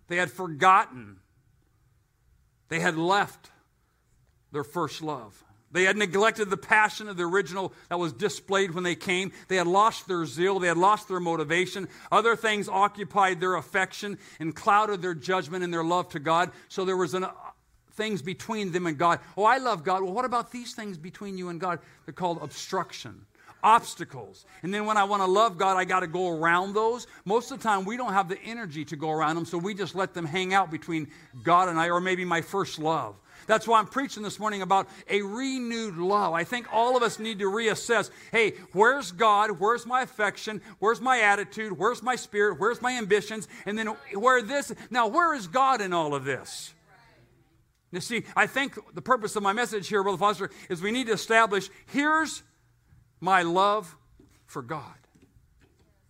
They 0.07 0.17
had 0.17 0.31
forgotten. 0.31 1.17
They 2.69 2.79
had 2.79 2.97
left 2.97 3.51
their 4.51 4.63
first 4.63 5.01
love. 5.01 5.43
They 5.71 5.83
had 5.83 5.97
neglected 5.97 6.49
the 6.49 6.57
passion 6.57 7.09
of 7.09 7.17
the 7.17 7.23
original 7.23 7.73
that 7.89 7.99
was 7.99 8.13
displayed 8.13 8.71
when 8.71 8.85
they 8.85 8.95
came. 8.95 9.33
They 9.49 9.57
had 9.57 9.67
lost 9.67 10.07
their 10.07 10.25
zeal. 10.25 10.59
They 10.59 10.69
had 10.69 10.77
lost 10.77 11.09
their 11.09 11.19
motivation. 11.19 11.89
Other 12.11 12.37
things 12.37 12.69
occupied 12.69 13.41
their 13.41 13.55
affection 13.55 14.17
and 14.39 14.55
clouded 14.55 15.01
their 15.01 15.13
judgment 15.13 15.65
and 15.65 15.73
their 15.73 15.83
love 15.83 16.09
to 16.09 16.19
God. 16.19 16.51
So 16.69 16.85
there 16.85 16.95
was 16.95 17.13
an, 17.13 17.25
uh, 17.25 17.31
things 17.93 18.21
between 18.21 18.71
them 18.71 18.85
and 18.85 18.97
God. 18.97 19.19
Oh, 19.35 19.43
I 19.43 19.57
love 19.57 19.83
God. 19.83 20.01
Well, 20.01 20.13
what 20.13 20.23
about 20.23 20.51
these 20.51 20.73
things 20.73 20.97
between 20.97 21.37
you 21.37 21.49
and 21.49 21.59
God? 21.59 21.79
They're 22.05 22.13
called 22.13 22.41
obstruction 22.41 23.25
obstacles. 23.65 24.45
And 24.61 24.71
then 24.71 24.85
when 24.85 24.95
I 24.95 25.03
want 25.03 25.23
to 25.23 25.25
love 25.25 25.57
God, 25.57 25.75
I 25.75 25.85
got 25.85 26.01
to 26.01 26.07
go 26.07 26.29
around 26.29 26.73
those. 26.73 27.07
Most 27.25 27.51
of 27.51 27.57
the 27.57 27.63
time, 27.63 27.83
we 27.83 27.97
don't 27.97 28.13
have 28.13 28.29
the 28.29 28.41
energy 28.43 28.85
to 28.85 28.95
go 28.95 29.09
around 29.09 29.35
them, 29.35 29.45
so 29.45 29.57
we 29.57 29.73
just 29.73 29.95
let 29.95 30.13
them 30.13 30.23
hang 30.23 30.53
out 30.53 30.69
between 30.69 31.07
God 31.43 31.67
and 31.67 31.79
I, 31.79 31.89
or 31.89 31.99
maybe 31.99 32.23
my 32.23 32.41
first 32.41 32.77
love. 32.77 33.15
That's 33.47 33.67
why 33.67 33.79
I'm 33.79 33.87
preaching 33.87 34.23
this 34.23 34.39
morning 34.39 34.61
about 34.61 34.87
a 35.09 35.21
renewed 35.21 35.97
love. 35.97 36.33
I 36.33 36.43
think 36.43 36.67
all 36.71 36.95
of 36.95 37.03
us 37.03 37.19
need 37.19 37.39
to 37.39 37.45
reassess 37.45 38.09
hey, 38.31 38.53
where's 38.71 39.11
God? 39.11 39.59
Where's 39.59 39.85
my 39.85 40.01
affection? 40.01 40.61
Where's 40.79 41.01
my 41.01 41.21
attitude? 41.21 41.77
Where's 41.77 42.01
my 42.01 42.15
spirit? 42.15 42.59
Where's 42.59 42.81
my 42.81 42.93
ambitions? 42.93 43.47
And 43.65 43.77
then 43.77 43.87
where 44.13 44.41
this? 44.41 44.73
Now, 44.89 45.07
where 45.07 45.33
is 45.33 45.47
God 45.47 45.81
in 45.81 45.93
all 45.93 46.15
of 46.15 46.23
this? 46.23 46.73
You 47.91 48.01
see, 48.01 48.23
I 48.35 48.47
think 48.47 48.77
the 48.93 49.01
purpose 49.01 49.35
of 49.35 49.43
my 49.43 49.53
message 49.53 49.87
here, 49.87 50.03
Brother 50.03 50.17
Foster, 50.17 50.49
is 50.69 50.81
we 50.81 50.91
need 50.91 51.07
to 51.07 51.13
establish 51.13 51.69
here's 51.87 52.43
my 53.19 53.43
love 53.43 53.95
for 54.45 54.61
God. 54.61 54.95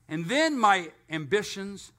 And 0.07 0.27
then 0.27 0.57
my 0.57 0.91
ambitions 1.09 1.91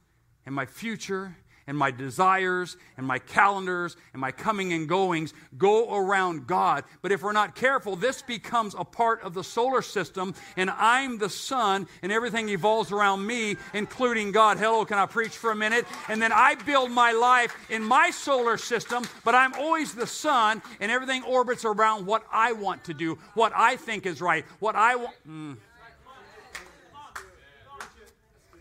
and 0.45 0.55
my 0.55 0.67
future 0.67 1.37
and 1.67 1.77
my 1.77 1.91
desires 1.91 2.77
and 2.97 3.07
my 3.07 3.19
calendars 3.19 3.97
and 4.13 4.21
my 4.21 4.31
coming 4.31 4.73
and 4.73 4.89
goings 4.89 5.35
go 5.59 5.95
around 5.95 6.47
God. 6.47 6.85
But 7.03 7.13
if 7.13 7.23
we're 7.23 7.33
not 7.33 7.55
careful, 7.55 7.97
this 7.97 8.23
becomes 8.23 8.75
a 8.79 8.85
part 8.85 9.23
of 9.23 9.35
the 9.35 9.43
solar 9.43 9.83
system, 9.83 10.35
and 10.57 10.71
I'm 10.71 11.19
the 11.19 11.29
sun, 11.29 11.89
and 12.03 12.13
everything 12.13 12.49
evolves 12.49 12.93
around 12.93 13.27
me, 13.27 13.57
including 13.75 14.33
God. 14.33 14.59
Hello, 14.59 14.85
can 14.85 14.99
I 14.99 15.07
preach 15.07 15.37
for 15.37 15.51
a 15.51 15.57
minute? 15.57 15.87
And 16.09 16.23
then 16.23 16.33
I 16.33 16.55
build 16.55 16.91
my 16.91 17.13
life 17.13 17.57
in 17.69 17.83
my 17.83 18.11
solar 18.11 18.57
system, 18.57 19.05
but 19.25 19.35
I'm 19.35 19.55
always 19.55 19.95
the 19.95 20.07
sun, 20.07 20.63
and 20.81 20.93
everything 20.93 21.23
orbits 21.25 21.65
around 21.65 22.07
what 22.07 22.25
I 22.33 22.53
want 22.53 22.85
to 22.85 22.95
do, 22.95 23.19
what 23.35 23.53
I 23.55 23.77
think 23.77 24.07
is 24.07 24.21
right, 24.21 24.45
what 24.61 24.77
I 24.77 24.97
want. 24.97 25.17
Mm. 25.29 25.57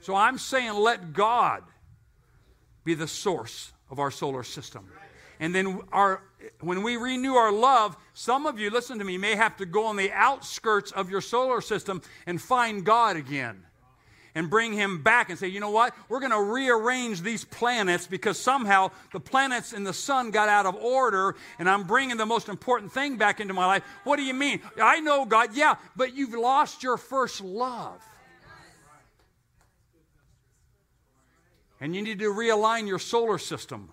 So 0.02 0.14
I'm 0.14 0.38
saying, 0.38 0.74
let 0.74 1.14
God 1.14 1.64
be 2.86 2.94
the 2.94 3.08
source 3.08 3.74
of 3.90 4.00
our 4.00 4.12
solar 4.12 4.44
system. 4.44 4.90
And 5.40 5.54
then 5.54 5.82
our 5.92 6.22
when 6.62 6.84
we 6.84 6.98
renew 6.98 7.34
our 7.34 7.52
love, 7.52 7.98
some 8.14 8.46
of 8.46 8.60
you, 8.60 8.70
listen 8.70 9.00
to 9.00 9.06
me, 9.06 9.18
may 9.18 9.36
have 9.36 9.58
to 9.58 9.66
go 9.66 9.86
on 9.86 9.96
the 9.96 10.12
outskirts 10.12 10.92
of 10.92 11.10
your 11.10 11.22
solar 11.22 11.62
system 11.62 12.02
and 12.26 12.42
find 12.42 12.86
God 12.86 13.18
again. 13.18 13.64
And 14.38 14.50
bring 14.50 14.74
him 14.74 15.02
back 15.02 15.30
and 15.30 15.40
say, 15.40 15.48
you 15.48 15.62
know 15.62 15.70
what? 15.70 15.96
We're 16.10 16.20
going 16.20 16.34
to 16.34 16.42
rearrange 16.42 17.22
these 17.22 17.46
planets 17.46 18.06
because 18.06 18.38
somehow 18.38 18.92
the 19.14 19.20
planets 19.22 19.72
and 19.72 19.88
the 19.88 19.94
sun 19.94 20.30
got 20.32 20.50
out 20.50 20.66
of 20.66 20.76
order, 20.76 21.38
and 21.58 21.70
I'm 21.70 21.84
bringing 21.84 22.18
the 22.18 22.26
most 22.26 22.50
important 22.50 22.92
thing 22.92 23.16
back 23.16 23.40
into 23.40 23.54
my 23.54 23.66
life. 23.66 23.84
What 24.04 24.18
do 24.18 24.24
you 24.24 24.34
mean? 24.34 24.60
I 24.82 25.00
know 25.00 25.24
God, 25.24 25.56
yeah, 25.56 25.76
but 25.96 26.16
you've 26.16 26.34
lost 26.34 26.84
your 26.84 26.98
first 26.98 27.40
love. 27.40 28.06
And 31.86 31.96
you 31.96 32.02
need 32.02 32.18
to 32.18 32.34
realign 32.34 32.88
your 32.88 32.98
solar 32.98 33.38
system. 33.38 33.92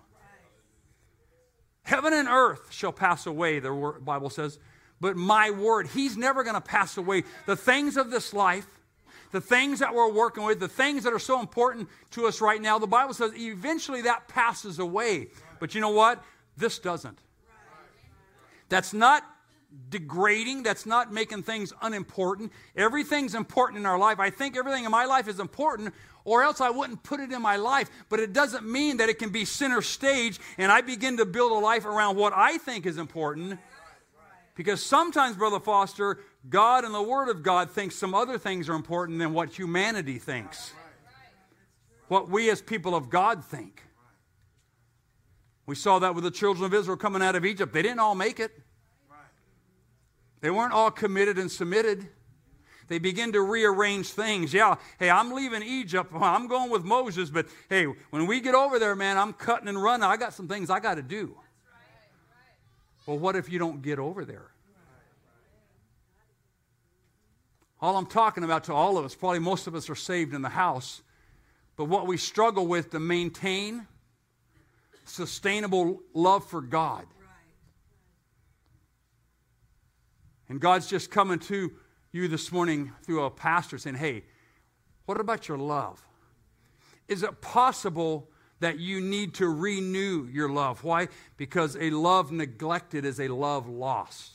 Heaven 1.83 2.11
and 2.11 2.27
earth 2.27 2.71
shall 2.71 2.91
pass 2.91 3.27
away, 3.27 3.59
the 3.59 3.69
Bible 4.01 4.31
says, 4.31 4.57
but 4.99 5.15
my 5.15 5.51
word, 5.51 5.85
He's 5.85 6.17
never 6.17 6.43
going 6.43 6.55
to 6.55 6.59
pass 6.59 6.97
away. 6.97 7.21
The 7.45 7.55
things 7.55 7.95
of 7.95 8.09
this 8.09 8.33
life, 8.33 8.65
the 9.31 9.41
things 9.41 9.77
that 9.77 9.93
we're 9.93 10.11
working 10.11 10.43
with, 10.43 10.59
the 10.59 10.67
things 10.67 11.03
that 11.03 11.13
are 11.13 11.19
so 11.19 11.39
important 11.39 11.87
to 12.11 12.25
us 12.25 12.41
right 12.41 12.59
now, 12.59 12.79
the 12.79 12.87
Bible 12.87 13.13
says 13.13 13.31
eventually 13.35 14.01
that 14.01 14.27
passes 14.27 14.79
away. 14.79 15.27
But 15.59 15.75
you 15.75 15.81
know 15.81 15.91
what? 15.91 16.23
This 16.57 16.79
doesn't. 16.79 17.19
That's 18.69 18.91
not 18.95 19.23
degrading. 19.89 20.63
That's 20.63 20.85
not 20.85 21.13
making 21.13 21.43
things 21.43 21.73
unimportant. 21.81 22.51
Everything's 22.75 23.35
important 23.35 23.79
in 23.79 23.85
our 23.85 23.97
life. 23.97 24.19
I 24.19 24.29
think 24.29 24.57
everything 24.57 24.85
in 24.85 24.91
my 24.91 25.05
life 25.05 25.27
is 25.27 25.39
important, 25.39 25.93
or 26.25 26.43
else 26.43 26.61
I 26.61 26.69
wouldn't 26.69 27.03
put 27.03 27.19
it 27.19 27.31
in 27.31 27.41
my 27.41 27.57
life. 27.57 27.89
But 28.09 28.19
it 28.19 28.33
doesn't 28.33 28.65
mean 28.65 28.97
that 28.97 29.09
it 29.09 29.19
can 29.19 29.29
be 29.29 29.45
center 29.45 29.81
stage 29.81 30.39
and 30.57 30.71
I 30.71 30.81
begin 30.81 31.17
to 31.17 31.25
build 31.25 31.51
a 31.51 31.55
life 31.55 31.85
around 31.85 32.17
what 32.17 32.33
I 32.35 32.57
think 32.57 32.85
is 32.85 32.97
important. 32.97 33.59
Because 34.55 34.85
sometimes, 34.85 35.35
Brother 35.35 35.59
Foster, 35.59 36.19
God 36.47 36.85
and 36.85 36.93
the 36.93 37.01
Word 37.01 37.29
of 37.29 37.41
God 37.41 37.71
thinks 37.71 37.95
some 37.95 38.13
other 38.13 38.37
things 38.37 38.69
are 38.69 38.75
important 38.75 39.19
than 39.19 39.33
what 39.33 39.49
humanity 39.49 40.19
thinks. 40.19 40.73
What 42.07 42.29
we 42.29 42.49
as 42.51 42.61
people 42.61 42.93
of 42.95 43.09
God 43.09 43.43
think. 43.43 43.81
We 45.65 45.75
saw 45.75 45.99
that 45.99 46.13
with 46.13 46.23
the 46.23 46.31
children 46.31 46.65
of 46.65 46.73
Israel 46.73 46.97
coming 46.97 47.21
out 47.21 47.35
of 47.35 47.45
Egypt. 47.45 47.73
They 47.73 47.81
didn't 47.81 47.99
all 47.99 48.15
make 48.15 48.39
it. 48.39 48.51
They 50.43 50.51
weren't 50.51 50.73
all 50.73 50.91
committed 50.91 51.37
and 51.37 51.49
submitted. 51.49 52.05
They 52.89 52.99
begin 52.99 53.31
to 53.31 53.41
rearrange 53.41 54.09
things. 54.09 54.53
Yeah, 54.53 54.75
hey, 54.99 55.09
I'm 55.09 55.31
leaving 55.31 55.63
Egypt. 55.63 56.11
I'm 56.13 56.47
going 56.47 56.69
with 56.69 56.83
Moses, 56.83 57.29
but 57.29 57.45
hey, 57.69 57.85
when 58.09 58.27
we 58.27 58.41
get 58.41 58.53
over 58.53 58.77
there, 58.77 58.93
man, 58.93 59.17
I'm 59.17 59.31
cutting 59.31 59.69
and 59.69 59.81
running. 59.81 60.03
I 60.03 60.17
got 60.17 60.33
some 60.33 60.49
things 60.49 60.69
I 60.69 60.81
got 60.81 60.95
to 60.95 61.01
do. 61.01 61.37
Well, 63.05 63.17
what 63.17 63.37
if 63.37 63.49
you 63.49 63.57
don't 63.57 63.81
get 63.81 63.99
over 63.99 64.25
there? 64.25 64.51
All 67.79 67.95
I'm 67.95 68.05
talking 68.05 68.43
about 68.43 68.65
to 68.65 68.73
all 68.73 68.97
of 68.97 69.05
us, 69.05 69.15
probably 69.15 69.39
most 69.39 69.67
of 69.67 69.75
us 69.75 69.89
are 69.89 69.95
saved 69.95 70.33
in 70.33 70.41
the 70.41 70.49
house, 70.49 71.03
but 71.77 71.85
what 71.85 72.05
we 72.05 72.17
struggle 72.17 72.67
with 72.67 72.91
to 72.91 72.99
maintain 72.99 73.87
sustainable 75.05 76.01
love 76.13 76.45
for 76.49 76.59
God 76.59 77.05
And 80.49 80.59
God's 80.59 80.87
just 80.87 81.09
coming 81.09 81.39
to 81.39 81.71
you 82.11 82.27
this 82.27 82.51
morning 82.51 82.91
through 83.03 83.23
a 83.23 83.31
pastor 83.31 83.77
saying, 83.77 83.95
hey, 83.95 84.23
what 85.05 85.19
about 85.19 85.47
your 85.47 85.57
love? 85.57 86.05
Is 87.07 87.23
it 87.23 87.41
possible 87.41 88.29
that 88.59 88.79
you 88.79 89.01
need 89.01 89.33
to 89.35 89.47
renew 89.47 90.27
your 90.31 90.49
love? 90.49 90.83
Why? 90.83 91.09
Because 91.37 91.75
a 91.75 91.89
love 91.89 92.31
neglected 92.31 93.03
is 93.03 93.19
a 93.19 93.27
love 93.27 93.67
lost. 93.67 94.31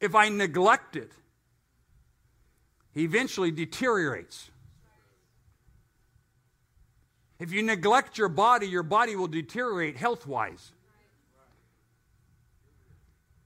If 0.00 0.14
I 0.14 0.28
neglect 0.28 0.96
it, 0.96 1.12
he 2.92 3.04
eventually 3.04 3.50
deteriorates. 3.50 4.50
If 7.38 7.52
you 7.52 7.62
neglect 7.62 8.18
your 8.18 8.28
body, 8.28 8.68
your 8.68 8.82
body 8.82 9.16
will 9.16 9.28
deteriorate 9.28 9.96
health 9.96 10.26
wise. 10.26 10.72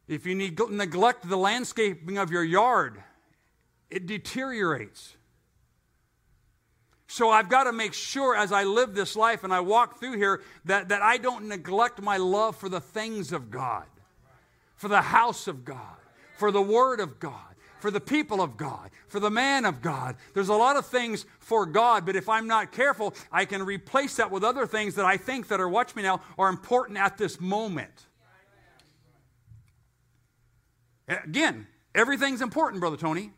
If 0.09 0.25
you 0.25 0.35
neglect 0.35 1.29
the 1.29 1.37
landscaping 1.37 2.19
of 2.19 2.31
your 2.31 2.45
yard, 2.45 3.03
it 3.91 4.07
deteriorates. 4.07 5.17
So 7.09 7.31
I've 7.31 7.49
got 7.49 7.65
to 7.65 7.73
make 7.73 7.93
sure 7.93 8.37
as 8.37 8.53
I 8.53 8.65
live 8.65 8.95
this 8.95 9.17
life 9.17 9.45
and 9.45 9.53
I 9.53 9.61
walk 9.61 9.99
through 9.99 10.17
here 10.17 10.43
that, 10.65 10.89
that 10.89 11.03
I 11.03 11.19
don't 11.19 11.49
neglect 11.49 12.03
my 12.03 12.17
love 12.17 12.57
for 12.57 12.69
the 12.69 12.81
things 12.81 13.33
of 13.33 13.51
God, 13.51 13.87
for 14.75 14.89
the 14.89 15.01
house 15.01 15.47
of 15.47 15.65
God, 15.65 15.97
for 16.37 16.51
the 16.51 16.63
Word 16.63 17.01
of 17.01 17.19
God, 17.19 17.55
for 17.81 17.91
the 17.91 18.01
people 18.01 18.41
of 18.41 18.57
God, 18.57 18.91
for 19.09 19.21
the 19.21 19.31
man 19.31 19.65
of 19.65 19.83
God. 19.83 20.17
There's 20.35 20.49
a 20.49 20.55
lot 20.55 20.77
of 20.77 20.87
things 20.87 21.27
for 21.39 21.65
God, 21.65 22.05
but 22.05 22.17
if 22.17 22.29
I'm 22.29 22.47
not 22.47 22.73
careful, 22.73 23.15
I 23.31 23.45
can 23.45 23.63
replace 23.63 24.17
that 24.17 24.31
with 24.31 24.45
other 24.45 24.67
things 24.67 24.95
that 24.97 25.05
I 25.07 25.17
think 25.17 25.49
that 25.49 25.61
are, 25.61 25.69
watch 25.69 25.95
me 25.95 26.03
now, 26.03 26.21
are 26.39 26.49
important 26.49 26.99
at 26.99 27.17
this 27.19 27.41
moment. 27.41 28.07
Again, 31.09 31.67
everything's 31.95 32.43
important, 32.43 32.81
Brother 32.81 32.97
Tony. 32.97 33.33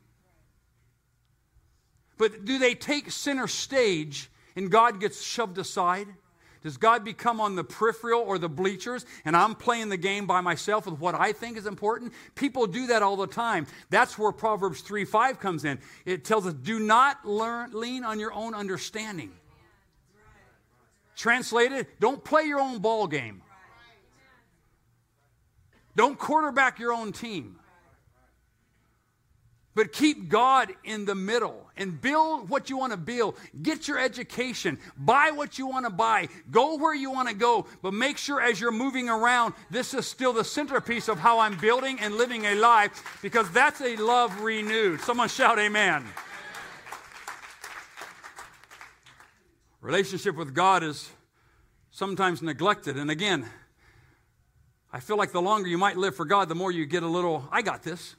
But 2.16 2.44
do 2.44 2.58
they 2.58 2.74
take 2.74 3.10
center 3.10 3.46
stage 3.46 4.30
and 4.56 4.70
God 4.70 5.00
gets 5.00 5.22
shoved 5.22 5.58
aside? 5.58 6.08
Does 6.62 6.76
God 6.76 7.04
become 7.04 7.40
on 7.40 7.54
the 7.54 7.62
peripheral 7.62 8.20
or 8.20 8.36
the 8.36 8.48
bleachers 8.48 9.06
and 9.24 9.36
I'm 9.36 9.54
playing 9.54 9.90
the 9.90 9.96
game 9.96 10.26
by 10.26 10.40
myself 10.40 10.86
with 10.86 10.98
what 10.98 11.14
I 11.14 11.32
think 11.32 11.56
is 11.56 11.66
important? 11.66 12.12
People 12.34 12.66
do 12.66 12.88
that 12.88 13.02
all 13.02 13.16
the 13.16 13.28
time. 13.28 13.66
That's 13.90 14.18
where 14.18 14.32
Proverbs 14.32 14.80
3 14.80 15.04
5 15.04 15.38
comes 15.38 15.64
in. 15.64 15.78
It 16.04 16.24
tells 16.24 16.46
us, 16.46 16.54
do 16.54 16.80
not 16.80 17.24
learn, 17.24 17.70
lean 17.72 18.04
on 18.04 18.18
your 18.18 18.32
own 18.32 18.54
understanding. 18.54 19.30
Translated, 21.14 21.86
don't 22.00 22.22
play 22.22 22.44
your 22.44 22.60
own 22.60 22.80
ball 22.80 23.06
game. 23.06 23.42
Don't 25.98 26.16
quarterback 26.16 26.78
your 26.78 26.92
own 26.92 27.10
team. 27.10 27.58
But 29.74 29.92
keep 29.92 30.28
God 30.28 30.72
in 30.84 31.06
the 31.06 31.16
middle 31.16 31.68
and 31.76 32.00
build 32.00 32.48
what 32.48 32.70
you 32.70 32.78
want 32.78 32.92
to 32.92 32.96
build. 32.96 33.36
Get 33.62 33.88
your 33.88 33.98
education. 33.98 34.78
Buy 34.96 35.32
what 35.32 35.58
you 35.58 35.66
want 35.66 35.86
to 35.86 35.90
buy. 35.90 36.28
Go 36.52 36.76
where 36.76 36.94
you 36.94 37.10
want 37.10 37.28
to 37.28 37.34
go. 37.34 37.66
But 37.82 37.94
make 37.94 38.16
sure 38.16 38.40
as 38.40 38.60
you're 38.60 38.70
moving 38.70 39.08
around, 39.08 39.54
this 39.70 39.92
is 39.92 40.06
still 40.06 40.32
the 40.32 40.44
centerpiece 40.44 41.08
of 41.08 41.18
how 41.18 41.40
I'm 41.40 41.58
building 41.58 41.98
and 41.98 42.14
living 42.14 42.46
a 42.46 42.54
life 42.54 43.18
because 43.20 43.50
that's 43.50 43.80
a 43.80 43.96
love 43.96 44.40
renewed. 44.40 45.00
Someone 45.00 45.28
shout, 45.28 45.58
Amen. 45.58 46.04
Relationship 49.80 50.36
with 50.36 50.54
God 50.54 50.84
is 50.84 51.10
sometimes 51.90 52.40
neglected. 52.40 52.96
And 52.96 53.10
again, 53.10 53.48
I 54.92 55.00
feel 55.00 55.16
like 55.16 55.32
the 55.32 55.42
longer 55.42 55.68
you 55.68 55.78
might 55.78 55.96
live 55.96 56.16
for 56.16 56.24
God, 56.24 56.48
the 56.48 56.54
more 56.54 56.72
you 56.72 56.86
get 56.86 57.02
a 57.02 57.08
little, 57.08 57.46
I 57.52 57.62
got 57.62 57.82
this. 57.82 58.16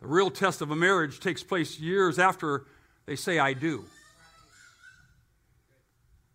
The 0.00 0.06
real 0.06 0.30
test 0.30 0.60
of 0.60 0.70
a 0.70 0.76
marriage 0.76 1.20
takes 1.20 1.42
place 1.42 1.80
years 1.80 2.18
after 2.18 2.66
they 3.06 3.16
say, 3.16 3.38
I 3.38 3.52
do. 3.52 3.84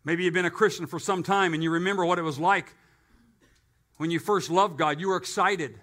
Maybe 0.04 0.24
you've 0.26 0.34
been 0.34 0.46
a 0.46 0.52
Christian 0.52 0.86
for 0.86 1.00
some 1.00 1.24
time 1.24 1.54
and 1.54 1.64
you 1.64 1.72
remember 1.72 2.06
what 2.06 2.20
it 2.20 2.24
was 2.24 2.38
like 2.38 2.74
when 3.98 4.12
you 4.12 4.20
first 4.20 4.50
loved 4.50 4.78
God. 4.78 5.00
You 5.00 5.10
were 5.10 5.16
excited. 5.16 5.80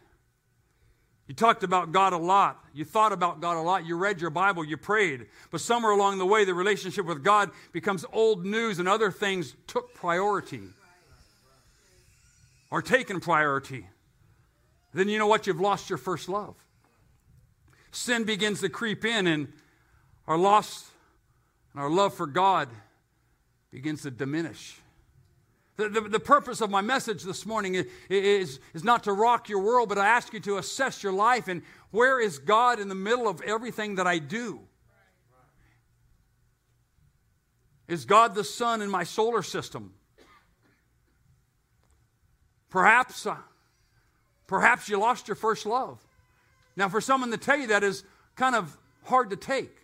You 1.30 1.34
talked 1.34 1.62
about 1.62 1.92
God 1.92 2.12
a 2.12 2.16
lot. 2.16 2.58
You 2.74 2.84
thought 2.84 3.12
about 3.12 3.40
God 3.40 3.56
a 3.56 3.60
lot. 3.60 3.86
You 3.86 3.96
read 3.96 4.20
your 4.20 4.30
Bible. 4.30 4.64
You 4.64 4.76
prayed. 4.76 5.28
But 5.52 5.60
somewhere 5.60 5.92
along 5.92 6.18
the 6.18 6.26
way, 6.26 6.44
the 6.44 6.54
relationship 6.54 7.06
with 7.06 7.22
God 7.22 7.52
becomes 7.70 8.04
old 8.12 8.44
news 8.44 8.80
and 8.80 8.88
other 8.88 9.12
things 9.12 9.54
took 9.68 9.94
priority 9.94 10.62
or 12.68 12.82
taken 12.82 13.20
priority. 13.20 13.86
Then 14.92 15.08
you 15.08 15.20
know 15.20 15.28
what? 15.28 15.46
You've 15.46 15.60
lost 15.60 15.88
your 15.88 15.98
first 15.98 16.28
love 16.28 16.56
sin 17.92 18.24
begins 18.24 18.60
to 18.62 18.68
creep 18.68 19.04
in 19.04 19.28
and 19.28 19.52
our 20.26 20.36
loss 20.36 20.90
and 21.72 21.80
our 21.80 21.90
love 21.90 22.12
for 22.12 22.26
God 22.26 22.68
begins 23.70 24.02
to 24.02 24.10
diminish. 24.10 24.79
The, 25.80 25.88
the, 25.88 26.00
the, 26.02 26.20
purpose 26.20 26.60
of 26.60 26.68
my 26.68 26.82
message 26.82 27.22
this 27.22 27.46
morning 27.46 27.74
is, 28.10 28.60
is, 28.74 28.84
not 28.84 29.04
to 29.04 29.14
rock 29.14 29.48
your 29.48 29.60
world, 29.60 29.88
but 29.88 29.96
I 29.96 30.06
ask 30.06 30.30
you 30.34 30.40
to 30.40 30.58
assess 30.58 31.02
your 31.02 31.14
life 31.14 31.48
and 31.48 31.62
where 31.90 32.20
is 32.20 32.38
God 32.38 32.80
in 32.80 32.88
the 32.88 32.94
middle 32.94 33.26
of 33.26 33.40
everything 33.40 33.94
that 33.94 34.06
I 34.06 34.18
do? 34.18 34.60
Is 37.88 38.04
God 38.04 38.34
the 38.34 38.44
sun 38.44 38.82
in 38.82 38.90
my 38.90 39.04
solar 39.04 39.42
system? 39.42 39.94
Perhaps, 42.68 43.24
uh, 43.24 43.36
perhaps 44.46 44.86
you 44.86 44.98
lost 44.98 45.28
your 45.28 45.34
first 45.34 45.64
love. 45.64 45.98
Now, 46.76 46.90
for 46.90 47.00
someone 47.00 47.30
to 47.30 47.38
tell 47.38 47.58
you 47.58 47.68
that 47.68 47.82
is 47.82 48.04
kind 48.36 48.54
of 48.54 48.76
hard 49.04 49.30
to 49.30 49.36
take. 49.36 49.74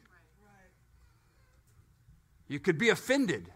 You 2.49 2.61
could 2.61 2.77
be 2.77 2.91
offended. 2.91 3.51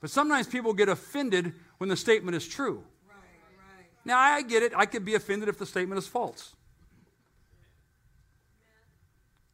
But 0.00 0.10
sometimes 0.10 0.46
people 0.46 0.72
get 0.74 0.88
offended 0.88 1.54
when 1.78 1.88
the 1.88 1.96
statement 1.96 2.36
is 2.36 2.46
true. 2.46 2.84
Now, 4.04 4.18
I 4.18 4.42
get 4.42 4.62
it. 4.62 4.72
I 4.74 4.86
could 4.86 5.04
be 5.04 5.14
offended 5.14 5.48
if 5.48 5.58
the 5.58 5.66
statement 5.66 5.98
is 5.98 6.06
false. 6.06 6.54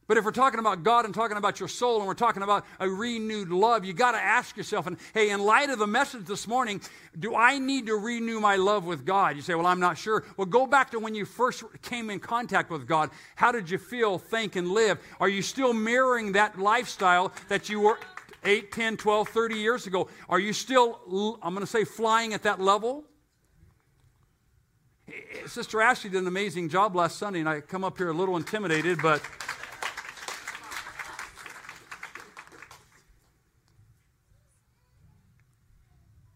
But 0.07 0.17
if 0.17 0.23
we're 0.23 0.31
talking 0.31 0.59
about 0.59 0.83
God 0.83 1.05
and 1.05 1.15
talking 1.15 1.35
about 1.35 1.59
your 1.59 1.67
soul 1.67 1.97
and 1.97 2.05
we're 2.05 2.13
talking 2.13 2.43
about 2.43 2.63
a 2.79 2.87
renewed 2.87 3.49
love, 3.49 3.85
you 3.85 3.91
got 3.93 4.11
to 4.11 4.19
ask 4.19 4.55
yourself, 4.55 4.85
and 4.85 4.97
hey, 5.15 5.31
in 5.31 5.39
light 5.39 5.71
of 5.71 5.79
the 5.79 5.87
message 5.87 6.25
this 6.25 6.47
morning, 6.47 6.79
do 7.17 7.35
I 7.35 7.57
need 7.57 7.87
to 7.87 7.95
renew 7.95 8.39
my 8.39 8.55
love 8.55 8.85
with 8.85 9.03
God? 9.03 9.35
You 9.35 9.41
say, 9.41 9.55
well, 9.55 9.65
I'm 9.65 9.79
not 9.79 9.97
sure. 9.97 10.23
Well, 10.37 10.45
go 10.45 10.67
back 10.67 10.91
to 10.91 10.99
when 10.99 11.15
you 11.15 11.25
first 11.25 11.63
came 11.81 12.11
in 12.11 12.19
contact 12.19 12.69
with 12.69 12.87
God. 12.87 13.09
How 13.35 13.51
did 13.51 13.67
you 13.67 13.79
feel, 13.79 14.19
think, 14.19 14.55
and 14.55 14.69
live? 14.69 14.99
Are 15.19 15.29
you 15.29 15.41
still 15.41 15.73
mirroring 15.73 16.33
that 16.33 16.59
lifestyle 16.59 17.33
that 17.47 17.67
you 17.67 17.79
were 17.79 17.97
8, 18.45 18.71
10, 18.71 18.97
12, 18.97 19.29
30 19.29 19.55
years 19.55 19.87
ago? 19.87 20.07
Are 20.29 20.39
you 20.39 20.53
still, 20.53 21.37
I'm 21.41 21.53
going 21.53 21.65
to 21.65 21.71
say, 21.71 21.83
flying 21.83 22.33
at 22.33 22.43
that 22.43 22.61
level? 22.61 23.03
Eh, 25.07 25.11
eh, 25.11 25.47
Sister 25.47 25.81
Ashley 25.81 26.09
did 26.09 26.21
an 26.21 26.27
amazing 26.27 26.69
job 26.69 26.95
last 26.95 27.17
Sunday, 27.17 27.39
and 27.39 27.49
I 27.49 27.61
come 27.61 27.83
up 27.83 27.97
here 27.97 28.09
a 28.09 28.13
little 28.13 28.37
intimidated, 28.37 29.01
but. 29.01 29.21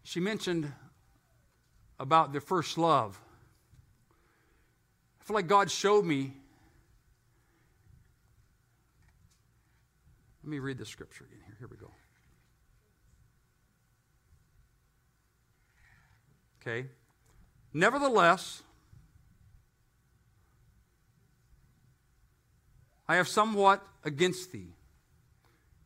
she 0.02 0.18
mentioned 0.18 0.72
about 2.00 2.32
the 2.32 2.40
first 2.40 2.76
love. 2.76 3.20
I 5.20 5.24
feel 5.24 5.36
like 5.36 5.46
God 5.46 5.70
showed 5.70 6.04
me. 6.04 6.32
Let 10.50 10.54
me 10.54 10.58
read 10.58 10.78
the 10.78 10.84
scripture 10.84 11.26
again 11.26 11.38
here. 11.46 11.54
Here 11.60 11.68
we 11.70 11.76
go. 11.76 11.92
Okay. 16.60 16.88
Nevertheless, 17.72 18.64
I 23.08 23.14
have 23.14 23.28
somewhat 23.28 23.86
against 24.02 24.50
thee, 24.50 24.72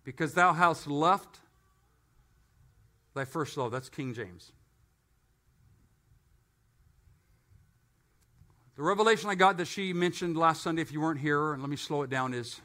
because 0.03 0.33
thou 0.33 0.55
hast 0.55 0.87
left 0.87 1.41
Thy 3.13 3.27
first 3.27 3.59
love. 3.59 3.71
That's 3.71 3.91
King 3.91 4.15
James. 4.15 4.51
The 8.77 8.83
revelation 8.83 9.29
I 9.29 9.35
got 9.35 9.59
that 9.59 9.67
she 9.67 9.93
mentioned 9.93 10.39
last 10.39 10.63
Sunday, 10.63 10.81
if 10.81 10.91
you 10.91 11.03
weren't 11.03 11.21
here, 11.21 11.53
and 11.53 11.63
let 11.63 11.69
me 11.69 11.77
slow 11.77 12.01
it 12.01 12.09
down, 12.09 12.33
is 12.33 12.63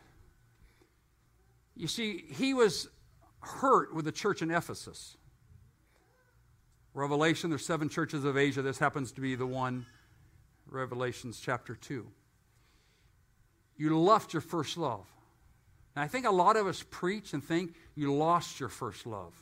you 1.79 1.87
see, 1.87 2.25
he 2.29 2.53
was 2.53 2.89
hurt 3.39 3.95
with 3.95 4.03
the 4.03 4.11
church 4.11 4.41
in 4.41 4.51
Ephesus. 4.51 5.15
Revelation, 6.93 7.49
there's 7.49 7.65
seven 7.65 7.87
churches 7.87 8.25
of 8.25 8.37
Asia. 8.37 8.61
This 8.61 8.77
happens 8.77 9.13
to 9.13 9.21
be 9.21 9.35
the 9.35 9.45
one, 9.45 9.85
Revelations 10.69 11.39
chapter 11.39 11.75
2. 11.75 12.05
You 13.77 13.97
left 13.97 14.33
your 14.33 14.41
first 14.41 14.77
love. 14.77 15.05
And 15.95 16.03
I 16.03 16.09
think 16.09 16.25
a 16.25 16.31
lot 16.31 16.57
of 16.57 16.67
us 16.67 16.83
preach 16.91 17.31
and 17.31 17.41
think 17.41 17.73
you 17.95 18.13
lost 18.13 18.59
your 18.59 18.67
first 18.67 19.05
love. 19.05 19.33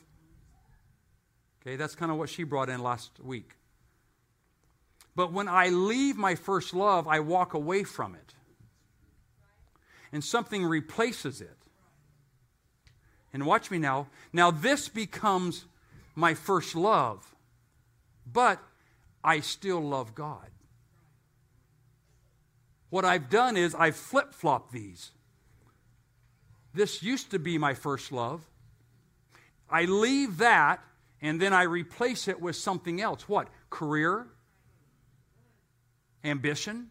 Okay, 1.60 1.74
that's 1.74 1.96
kind 1.96 2.12
of 2.12 2.18
what 2.18 2.28
she 2.28 2.44
brought 2.44 2.68
in 2.68 2.80
last 2.80 3.18
week. 3.20 3.50
But 5.16 5.32
when 5.32 5.48
I 5.48 5.70
leave 5.70 6.16
my 6.16 6.36
first 6.36 6.72
love, 6.72 7.08
I 7.08 7.18
walk 7.18 7.54
away 7.54 7.82
from 7.82 8.14
it. 8.14 8.34
And 10.12 10.22
something 10.22 10.64
replaces 10.64 11.40
it. 11.40 11.57
And 13.32 13.44
watch 13.44 13.70
me 13.70 13.78
now. 13.78 14.08
Now, 14.32 14.50
this 14.50 14.88
becomes 14.88 15.64
my 16.14 16.34
first 16.34 16.74
love, 16.74 17.34
but 18.30 18.58
I 19.22 19.40
still 19.40 19.80
love 19.80 20.14
God. 20.14 20.48
What 22.90 23.04
I've 23.04 23.28
done 23.28 23.56
is 23.56 23.74
I've 23.74 23.96
flip 23.96 24.32
flopped 24.32 24.72
these. 24.72 25.10
This 26.74 27.02
used 27.02 27.30
to 27.32 27.38
be 27.38 27.58
my 27.58 27.74
first 27.74 28.12
love. 28.12 28.40
I 29.68 29.84
leave 29.84 30.38
that 30.38 30.80
and 31.20 31.40
then 31.40 31.52
I 31.52 31.62
replace 31.62 32.28
it 32.28 32.40
with 32.40 32.56
something 32.56 33.00
else. 33.00 33.28
What? 33.28 33.48
Career, 33.70 34.26
ambition, 36.24 36.88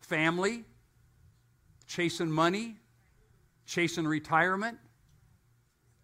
family, 0.00 0.64
chasing 1.86 2.30
money, 2.30 2.76
chasing 3.70 4.06
retirement. 4.06 4.78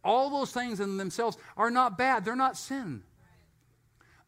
All 0.04 0.30
those 0.30 0.52
things 0.52 0.78
in 0.78 0.96
themselves 0.96 1.36
are 1.56 1.70
not 1.70 1.98
bad, 1.98 2.24
they're 2.24 2.36
not 2.36 2.56
sin. 2.56 3.02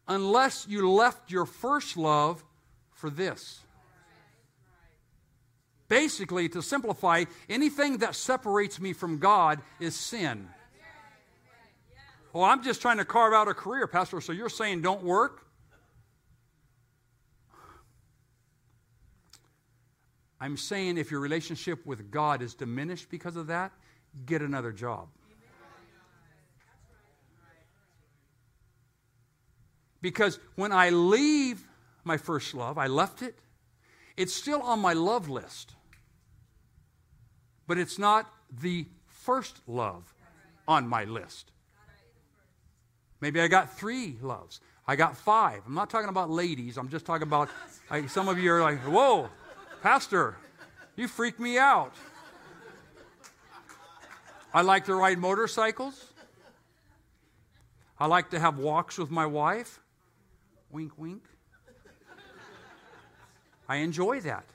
Unless 0.07 0.67
you 0.67 0.91
left 0.91 1.31
your 1.31 1.45
first 1.45 1.95
love 1.95 2.43
for 2.91 3.09
this. 3.09 3.61
Basically, 5.87 6.49
to 6.49 6.61
simplify, 6.61 7.23
anything 7.47 7.97
that 7.99 8.13
separates 8.13 8.79
me 8.79 8.93
from 8.93 9.17
God 9.17 9.61
is 9.79 9.95
sin. 9.95 10.49
Well, 12.33 12.43
I'm 12.43 12.61
just 12.61 12.81
trying 12.81 12.97
to 12.97 13.05
carve 13.05 13.33
out 13.33 13.47
a 13.47 13.53
career, 13.53 13.87
Pastor. 13.87 14.21
So 14.21 14.33
you're 14.33 14.49
saying 14.49 14.81
don't 14.81 15.03
work? 15.03 15.45
I'm 20.41 20.55
saying 20.55 20.97
if 20.97 21.11
your 21.11 21.19
relationship 21.19 21.85
with 21.85 22.11
God 22.11 22.41
is 22.41 22.53
diminished 22.53 23.09
because 23.09 23.35
of 23.35 23.47
that, 23.47 23.71
get 24.25 24.41
another 24.41 24.71
job. 24.71 25.07
Because 30.01 30.39
when 30.55 30.71
I 30.71 30.91
leave 30.91 31.67
my 32.05 32.17
first 32.17 32.53
love, 32.53 32.77
I 32.77 32.87
left 32.87 33.21
it, 33.21 33.37
it's 34.15 34.33
still 34.33 34.61
on 34.61 34.79
my 34.79 34.93
love 34.93 35.29
list. 35.29 35.73
But 37.67 37.77
it's 37.77 37.99
not 37.99 38.31
the 38.61 38.85
first 39.07 39.59
love 39.67 40.13
on 40.67 40.87
my 40.87 41.03
list. 41.03 41.51
Maybe 43.21 43.41
I 43.41 43.47
got 43.47 43.77
three 43.77 44.17
loves. 44.21 44.61
I 44.87 44.95
got 44.95 45.17
five. 45.17 45.61
I'm 45.67 45.75
not 45.75 45.89
talking 45.89 46.09
about 46.09 46.29
ladies. 46.29 46.77
I'm 46.77 46.89
just 46.89 47.05
talking 47.05 47.27
about 47.27 47.49
some 48.07 48.29
of 48.29 48.39
you 48.39 48.51
are 48.53 48.61
like, 48.61 48.79
whoa, 48.79 49.29
Pastor, 49.81 50.35
you 50.95 51.07
freak 51.07 51.39
me 51.39 51.57
out. 51.57 51.93
I 54.53 54.61
like 54.61 54.85
to 54.85 54.95
ride 54.95 55.19
motorcycles. 55.19 56.05
I 57.97 58.07
like 58.07 58.31
to 58.31 58.39
have 58.39 58.57
walks 58.57 58.97
with 58.97 59.11
my 59.11 59.25
wife. 59.25 59.79
Wink, 60.71 60.91
wink. 60.97 61.23
I 63.67 63.77
enjoy 63.77 64.19
that. 64.21 64.45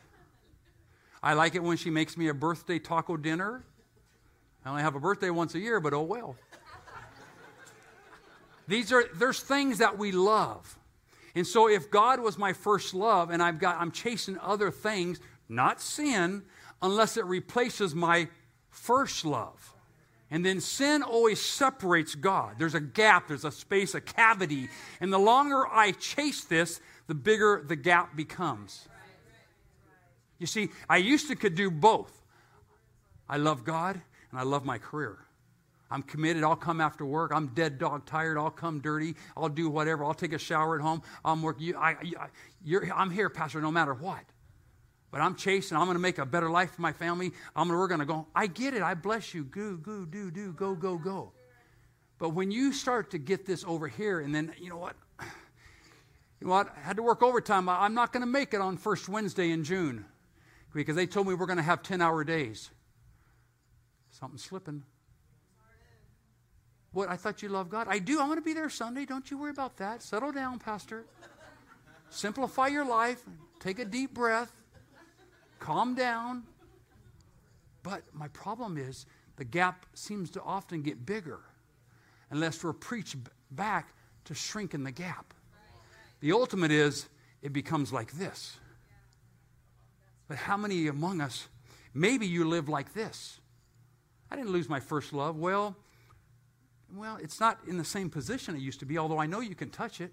I 1.23 1.35
like 1.35 1.55
it 1.55 1.63
when 1.63 1.77
she 1.77 1.89
makes 1.89 2.17
me 2.17 2.29
a 2.29 2.35
birthday 2.35 2.79
taco 2.79 3.17
dinner. 3.17 3.65
I 4.65 4.71
only 4.71 4.83
have 4.83 4.95
a 4.95 5.01
birthday 5.01 5.31
once 5.31 5.55
a 5.55 5.59
year, 5.59 5.81
but 5.81 5.95
oh 5.95 6.03
well. 6.03 6.37
These 8.67 8.93
are 8.93 9.05
there's 9.15 9.41
things 9.41 9.79
that 9.79 9.97
we 9.97 10.13
love. 10.13 10.79
And 11.35 11.47
so 11.47 11.69
if 11.69 11.91
God 11.91 12.21
was 12.21 12.39
my 12.39 12.53
first 12.53 12.95
love 12.95 13.31
and 13.31 13.43
I've 13.43 13.59
got 13.59 13.81
I'm 13.81 13.91
chasing 13.91 14.39
other 14.39 14.71
things, 14.71 15.21
not 15.49 15.81
sin, 15.81 16.43
unless 16.81 17.17
it 17.17 17.25
replaces 17.25 17.95
my 17.95 18.29
first 18.71 19.25
love. 19.25 19.75
And 20.31 20.45
then 20.45 20.61
sin 20.61 21.03
always 21.03 21.41
separates 21.41 22.15
God. 22.15 22.57
There's 22.59 22.75
a 22.75 22.81
gap, 22.81 23.29
there's 23.29 23.45
a 23.45 23.53
space, 23.53 23.95
a 23.95 24.01
cavity. 24.01 24.69
And 25.01 25.13
the 25.13 25.19
longer 25.19 25.67
I 25.67 25.93
chase 25.93 26.45
this, 26.45 26.81
the 27.07 27.15
bigger 27.15 27.65
the 27.67 27.77
gap 27.77 28.17
becomes. 28.17 28.89
You 30.39 30.47
see, 30.47 30.71
I 30.89 30.97
used 30.97 31.29
to 31.29 31.37
could 31.37 31.55
do 31.55 31.71
both. 31.71 32.13
I 33.29 33.37
love 33.37 33.65
God 33.65 34.01
and 34.31 34.41
I 34.41 34.43
love 34.43 34.65
my 34.65 34.79
career. 34.79 35.19
I'm 35.95 36.03
committed. 36.03 36.43
I'll 36.43 36.57
come 36.57 36.81
after 36.81 37.07
work. 37.07 37.31
I'm 37.33 37.47
dead 37.55 37.79
dog 37.79 38.05
tired. 38.05 38.37
I'll 38.37 38.51
come 38.51 38.81
dirty. 38.81 39.15
I'll 39.37 39.49
do 39.49 39.71
whatever. 39.71 40.05
I'll 40.05 40.13
take 40.13 40.33
a 40.33 40.39
shower 40.39 40.75
at 40.75 40.83
home. 40.83 41.03
I'm 41.25 41.41
work. 41.41 41.61
You, 41.61 41.77
I, 41.77 41.95
you're, 42.65 42.93
I'm 42.93 43.13
here, 43.13 43.31
Pastor, 43.31 43.61
no 43.61 43.71
matter 43.71 43.95
what. 43.95 44.25
But 45.13 45.21
I'm 45.21 45.37
chasing. 45.37 45.77
I'm 45.77 45.85
going 45.85 45.95
to 45.95 46.01
make 46.01 46.19
a 46.19 46.27
better 46.27 46.51
life 46.51 46.73
for 46.73 46.83
my 46.83 46.93
family. 46.93 47.31
I'm 47.55 47.69
gonna, 47.69 47.79
we're 47.79 47.87
going 47.87 48.01
to 48.01 48.07
go. 48.07 48.27
I 48.35 48.49
get 48.49 48.75
it. 48.75 48.83
I 48.83 48.95
bless 48.95 49.35
you. 49.35 49.45
Go, 49.45 49.77
go, 49.77 50.05
do, 50.05 50.33
do, 50.33 50.53
go, 50.53 50.75
go, 50.75 50.99
go. 50.99 51.31
But 52.19 52.31
when 52.31 52.51
you 52.51 52.73
start 52.73 53.13
to 53.13 53.19
get 53.19 53.47
this 53.47 53.65
over 53.65 53.87
here, 53.87 54.19
and 54.19 54.35
then, 54.35 54.53
you 54.59 54.71
know 54.71 54.79
what? 54.79 54.97
You 56.41 56.49
know 56.49 56.55
what? 56.55 56.75
I 56.77 56.81
had 56.81 56.97
to 56.97 57.03
work 57.05 57.23
overtime. 57.23 57.69
I'm 57.69 57.95
not 57.95 58.13
going 58.13 58.23
to 58.23 58.27
make 58.27 58.53
it 58.53 58.61
on 58.61 58.77
first 58.77 59.09
Wednesday 59.09 59.53
in 59.53 59.63
June 59.63 60.05
because 60.75 60.97
they 60.97 61.07
told 61.07 61.29
me 61.29 61.35
we're 61.35 61.47
going 61.47 61.57
to 61.57 61.63
have 61.63 61.83
10 61.83 62.03
hour 62.03 62.25
days. 62.25 62.71
Something's 64.11 64.43
slipping. 64.43 64.83
What? 66.95 67.09
I 67.09 67.17
thought 67.17 67.43
you 67.43 67.49
loved 67.49 67.71
God. 67.71 67.89
I 67.91 67.99
do. 67.99 68.21
I'm 68.21 68.27
going 68.27 68.39
to 68.39 68.45
be 68.45 68.55
there 68.55 68.71
Sunday. 68.71 69.05
Don't 69.05 69.29
you 69.31 69.37
worry 69.37 69.51
about 69.51 69.77
that. 69.79 70.01
Settle 70.01 70.31
down, 70.31 70.61
Pastor. 70.61 71.05
Simplify 72.09 72.69
your 72.69 72.87
life. 72.87 73.23
Take 73.59 73.81
a 73.81 73.85
deep 73.85 74.15
breath. 74.15 74.53
Calm 75.59 75.97
down. 75.97 76.45
But 77.83 78.03
my 78.13 78.29
problem 78.29 78.79
is 78.79 79.07
the 79.37 79.45
gap 79.45 79.87
seems 79.95 80.31
to 80.31 80.43
often 80.43 80.83
get 80.83 81.05
bigger 81.05 81.41
unless 82.31 82.63
we're 82.63 82.73
preached 82.73 83.17
back 83.51 83.93
to 84.27 84.35
shrink 84.35 84.73
in 84.73 84.85
the 84.85 84.93
gap. 84.93 85.35
The 86.21 86.33
ultimate 86.33 86.71
is 86.71 87.09
it 87.43 87.53
becomes 87.53 87.93
like 87.93 88.13
this. 88.13 88.57
But 90.29 90.37
how 90.37 90.57
many 90.57 90.87
among 90.87 91.21
us, 91.21 91.49
maybe 91.93 92.27
you 92.27 92.49
live 92.49 92.69
like 92.69 92.95
this? 92.95 93.41
I 94.31 94.37
didn't 94.37 94.53
lose 94.53 94.69
my 94.69 94.81
first 94.81 95.13
love. 95.13 95.37
Well, 95.37 95.77
well, 96.95 97.19
it's 97.21 97.41
not 97.41 97.59
in 97.67 97.79
the 97.79 97.85
same 97.85 98.11
position 98.11 98.55
it 98.55 98.61
used 98.61 98.81
to 98.81 98.87
be, 98.87 98.99
although 98.99 99.19
I 99.19 99.27
know 99.27 99.41
you 99.41 99.55
can 99.55 99.71
touch 99.71 100.01
it. 100.01 100.13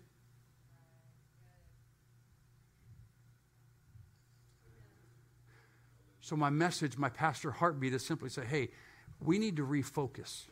So, 6.21 6.35
my 6.35 6.49
message, 6.49 6.97
my 6.97 7.09
pastor 7.09 7.51
heartbeat 7.51 7.93
is 7.93 8.05
simply 8.05 8.29
say, 8.29 8.45
hey, 8.45 8.69
we 9.19 9.37
need 9.37 9.57
to 9.57 9.65
refocus. 9.65 10.43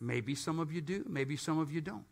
Maybe 0.00 0.34
some 0.34 0.58
of 0.58 0.72
you 0.72 0.80
do, 0.80 1.04
maybe 1.08 1.36
some 1.36 1.58
of 1.58 1.70
you 1.70 1.80
don't. 1.80 2.06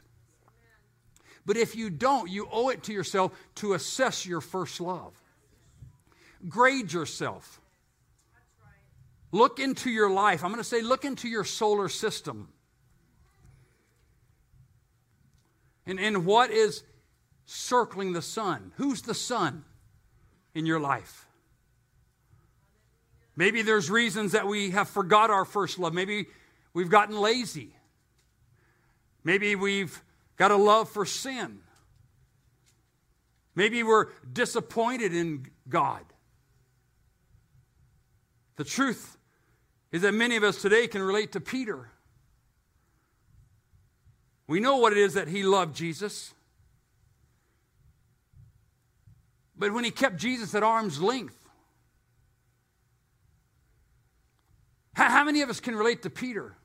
But 1.46 1.56
if 1.56 1.74
you 1.74 1.90
don't, 1.90 2.30
you 2.30 2.46
owe 2.52 2.68
it 2.68 2.82
to 2.84 2.92
yourself 2.92 3.32
to 3.56 3.72
assess 3.72 4.26
your 4.26 4.40
first 4.40 4.80
love. 4.80 5.14
Grade 6.48 6.92
yourself. 6.92 7.60
Look 9.32 9.58
into 9.58 9.90
your 9.90 10.10
life. 10.10 10.44
I'm 10.44 10.50
going 10.50 10.62
to 10.62 10.68
say, 10.68 10.82
look 10.82 11.04
into 11.04 11.28
your 11.28 11.44
solar 11.44 11.88
system. 11.88 12.48
And, 15.86 15.98
and 15.98 16.24
what 16.24 16.50
is 16.50 16.82
circling 17.46 18.12
the 18.12 18.22
sun? 18.22 18.72
Who's 18.76 19.02
the 19.02 19.14
sun 19.14 19.64
in 20.54 20.66
your 20.66 20.80
life? 20.80 21.26
Maybe 23.36 23.62
there's 23.62 23.90
reasons 23.90 24.32
that 24.32 24.46
we 24.46 24.70
have 24.70 24.88
forgot 24.88 25.30
our 25.30 25.44
first 25.44 25.78
love. 25.78 25.94
Maybe 25.94 26.26
we've 26.74 26.90
gotten 26.90 27.18
lazy. 27.18 27.74
Maybe 29.24 29.56
we've 29.56 30.02
got 30.36 30.50
a 30.50 30.56
love 30.56 30.88
for 30.90 31.06
sin. 31.06 31.60
Maybe 33.54 33.82
we're 33.82 34.06
disappointed 34.32 35.14
in 35.14 35.46
God. 35.68 36.04
The 38.56 38.64
truth 38.64 39.16
is 39.92 40.02
that 40.02 40.12
many 40.12 40.36
of 40.36 40.44
us 40.44 40.60
today 40.60 40.86
can 40.86 41.02
relate 41.02 41.32
to 41.32 41.40
Peter. 41.40 41.90
We 44.50 44.58
know 44.58 44.78
what 44.78 44.90
it 44.90 44.98
is 44.98 45.14
that 45.14 45.28
he 45.28 45.44
loved 45.44 45.76
Jesus. 45.76 46.34
But 49.56 49.72
when 49.72 49.84
he 49.84 49.92
kept 49.92 50.16
Jesus 50.16 50.56
at 50.56 50.64
arm's 50.64 51.00
length, 51.00 51.38
how 54.94 55.22
many 55.22 55.42
of 55.42 55.50
us 55.50 55.60
can 55.60 55.76
relate 55.76 56.02
to 56.02 56.10
Peter? 56.10 56.56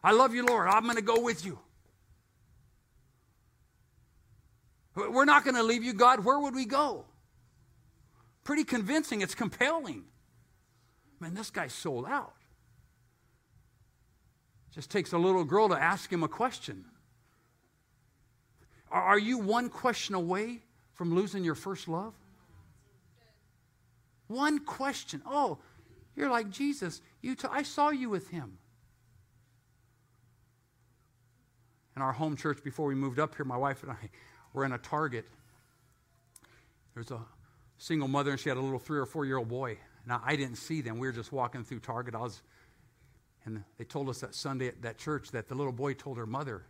I 0.00 0.12
love 0.12 0.32
you, 0.32 0.46
Lord. 0.46 0.68
I'm 0.68 0.84
going 0.84 0.94
to 0.94 1.02
go 1.02 1.22
with 1.22 1.44
you. 1.44 1.58
We're 4.94 5.24
not 5.24 5.42
going 5.42 5.56
to 5.56 5.64
leave 5.64 5.82
you, 5.82 5.92
God. 5.92 6.24
Where 6.24 6.38
would 6.38 6.54
we 6.54 6.66
go? 6.66 7.04
Pretty 8.44 8.62
convincing. 8.62 9.22
It's 9.22 9.34
compelling. 9.34 10.04
Man, 11.18 11.34
this 11.34 11.50
guy's 11.50 11.72
sold 11.72 12.06
out. 12.06 12.34
Just 14.72 14.88
takes 14.88 15.12
a 15.12 15.18
little 15.18 15.42
girl 15.42 15.68
to 15.70 15.74
ask 15.74 16.12
him 16.12 16.22
a 16.22 16.28
question. 16.28 16.84
Are 18.94 19.18
you 19.18 19.38
one 19.38 19.70
question 19.70 20.14
away 20.14 20.60
from 20.92 21.16
losing 21.16 21.42
your 21.42 21.56
first 21.56 21.88
love? 21.88 22.14
One 24.28 24.60
question. 24.60 25.20
Oh, 25.26 25.58
you're 26.14 26.30
like 26.30 26.48
Jesus. 26.48 27.02
You 27.20 27.34
t- 27.34 27.48
I 27.50 27.64
saw 27.64 27.90
you 27.90 28.08
with 28.08 28.30
him. 28.30 28.56
In 31.96 32.02
our 32.02 32.12
home 32.12 32.36
church, 32.36 32.62
before 32.62 32.86
we 32.86 32.94
moved 32.94 33.18
up 33.18 33.34
here, 33.34 33.44
my 33.44 33.56
wife 33.56 33.82
and 33.82 33.90
I 33.90 34.10
were 34.52 34.64
in 34.64 34.70
a 34.70 34.78
Target. 34.78 35.26
There 36.94 37.00
was 37.00 37.10
a 37.10 37.20
single 37.78 38.06
mother, 38.06 38.30
and 38.30 38.38
she 38.38 38.48
had 38.48 38.58
a 38.58 38.60
little 38.60 38.78
three 38.78 39.00
or 39.00 39.06
four 39.06 39.26
year 39.26 39.38
old 39.38 39.48
boy. 39.48 39.76
Now, 40.06 40.22
I 40.24 40.36
didn't 40.36 40.56
see 40.56 40.82
them. 40.82 41.00
We 41.00 41.08
were 41.08 41.12
just 41.12 41.32
walking 41.32 41.64
through 41.64 41.80
Target. 41.80 42.14
I 42.14 42.20
was, 42.20 42.42
and 43.44 43.64
they 43.76 43.84
told 43.84 44.08
us 44.08 44.20
that 44.20 44.36
Sunday 44.36 44.68
at 44.68 44.82
that 44.82 44.98
church 44.98 45.32
that 45.32 45.48
the 45.48 45.56
little 45.56 45.72
boy 45.72 45.94
told 45.94 46.16
her 46.16 46.26
mother, 46.26 46.64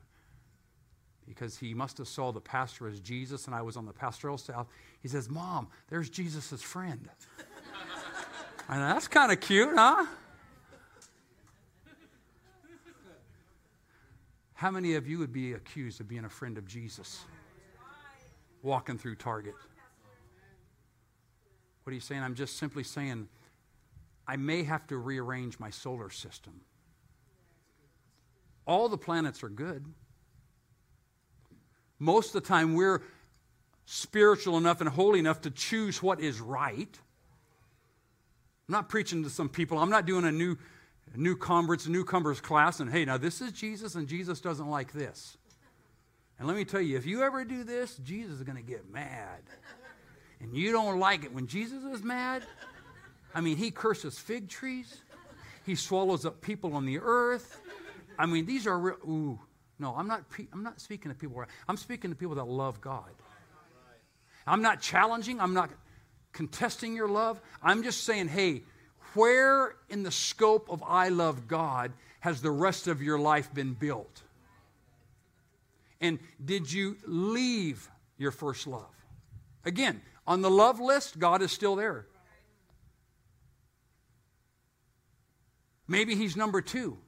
because 1.27 1.57
he 1.59 1.75
must 1.75 1.99
have 1.99 2.09
saw 2.09 2.33
the 2.33 2.41
pastor 2.41 2.89
as 2.89 3.01
Jesus 3.01 3.47
and 3.47 3.55
I 3.55 3.63
was 3.63 3.77
on 3.77 3.87
the 3.87 3.93
pastoral 3.93 4.39
staff. 4.39 4.67
He 5.01 5.09
says, 5.09 5.31
Mom, 5.31 5.69
there's 5.89 6.11
Jesus' 6.11 6.63
friend. 6.63 7.09
and 8.69 8.83
that's 8.83 9.09
kind 9.09 9.33
of 9.33 9.41
cute, 9.41 9.75
huh? 9.75 10.07
How 14.55 14.71
many 14.71 14.95
of 14.95 15.07
you 15.07 15.19
would 15.19 15.33
be 15.33 15.53
accused 15.53 16.01
of 16.01 16.09
being 16.09 16.25
a 16.25 16.31
friend 16.31 16.57
of 16.57 16.67
Jesus? 16.67 17.25
Walking 18.63 18.97
through 18.97 19.17
Target. 19.17 19.55
What 21.83 21.91
are 21.91 21.95
you 21.95 22.01
saying? 22.01 22.23
I'm 22.23 22.35
just 22.35 22.57
simply 22.57 22.83
saying 22.83 23.29
I 24.27 24.37
may 24.37 24.63
have 24.63 24.87
to 24.87 24.97
rearrange 24.97 25.59
my 25.59 25.69
solar 25.71 26.09
system. 26.09 26.63
All 28.67 28.89
the 28.89 28.97
planets 28.97 29.43
are 29.43 29.51
good. 29.51 29.85
Most 31.99 32.35
of 32.35 32.43
the 32.43 32.49
time, 32.49 32.75
we're 32.75 33.03
spiritual 33.87 34.57
enough 34.57 34.81
and 34.81 34.89
holy 34.89 35.19
enough 35.19 35.43
to 35.43 35.51
choose 35.51 36.03
what 36.03 36.21
is 36.21 36.41
right. 36.41 36.99
I'm 38.69 38.73
not 38.73 38.89
preaching 38.89 39.23
to 39.25 39.31
some 39.31 39.49
people. 39.49 39.79
I'm 39.79 39.91
not 39.91 40.07
doing 40.07 40.25
a 40.25 40.33
new, 40.33 40.57
new 41.15 41.37
converts, 41.37 41.87
newcomers 41.87 42.41
class, 42.41 42.81
and 42.81 42.91
hey, 42.91 43.05
now 43.05 43.19
this 43.19 43.41
is 43.41 43.53
Jesus, 43.53 43.95
and 43.95 44.09
Jesus 44.09 44.41
doesn't 44.41 44.69
like 44.69 44.93
this. 44.93 45.37
And 46.39 46.49
let 46.49 46.57
me 46.57 46.65
tell 46.65 46.81
you, 46.81 46.97
if 46.97 47.07
you 47.07 47.23
ever 47.23 47.45
do 47.45 47.63
this, 47.63 47.97
Jesus 47.99 48.35
is 48.35 48.43
going 48.43 48.57
to 48.57 48.63
get 48.63 48.91
mad. 48.91 49.43
And 50.41 50.55
you 50.55 50.73
don't 50.73 50.99
like 50.99 51.25
it. 51.25 51.33
When 51.33 51.47
Jesus 51.47 51.85
is 51.85 52.03
mad, 52.03 52.43
I 53.35 53.41
mean, 53.41 53.57
he 53.57 53.71
curses 53.71 54.19
fig 54.19 54.49
trees, 54.49 55.03
he 55.65 55.75
swallows 55.75 56.27
up 56.27 56.41
people 56.41 56.75
on 56.75 56.85
the 56.85 56.99
earth. 57.01 57.61
I 58.19 58.27
mean, 58.27 58.47
these 58.47 58.67
are 58.67 58.79
real. 58.79 58.97
Ooh, 59.09 59.39
No, 59.79 59.95
I'm 59.97 60.07
not, 60.07 60.23
I'm 60.53 60.63
not 60.63 60.81
speaking 60.81 61.11
to 61.11 61.17
people. 61.17 61.45
I'm 61.69 61.77
speaking 61.77 62.11
to 62.11 62.17
people 62.17 62.37
that 62.37 62.47
love 62.47 62.81
God. 62.81 63.11
I'm 64.47 64.63
not 64.63 64.81
challenging. 64.81 65.41
I'm 65.41 65.55
not 65.55 65.71
contesting 66.33 66.95
your 66.95 67.09
love. 67.09 67.41
I'm 67.63 67.83
just 67.83 68.05
saying, 68.05 68.29
hey, 68.29 68.63
where 69.15 69.77
in 69.89 70.03
the 70.03 70.11
scope 70.11 70.69
of 70.71 70.83
I 70.87 71.09
love 71.09 71.49
God 71.49 71.93
has 72.21 72.43
the 72.43 72.51
rest 72.51 72.89
of 72.89 73.03
your 73.03 73.19
life 73.19 73.53
been 73.55 73.75
built? 73.75 74.23
And 76.01 76.19
did 76.45 76.71
you 76.71 76.97
leave 77.07 77.89
your 78.19 78.31
first 78.31 78.67
love? 78.67 78.95
Again, 79.65 80.03
on 80.27 80.43
the 80.43 80.51
love 80.51 80.81
list, 80.81 81.19
God 81.19 81.43
is 81.43 81.53
still 81.53 81.77
there. 81.77 82.07
Maybe 85.87 86.15
He's 86.15 86.37
number 86.37 86.61
two. 86.61 86.99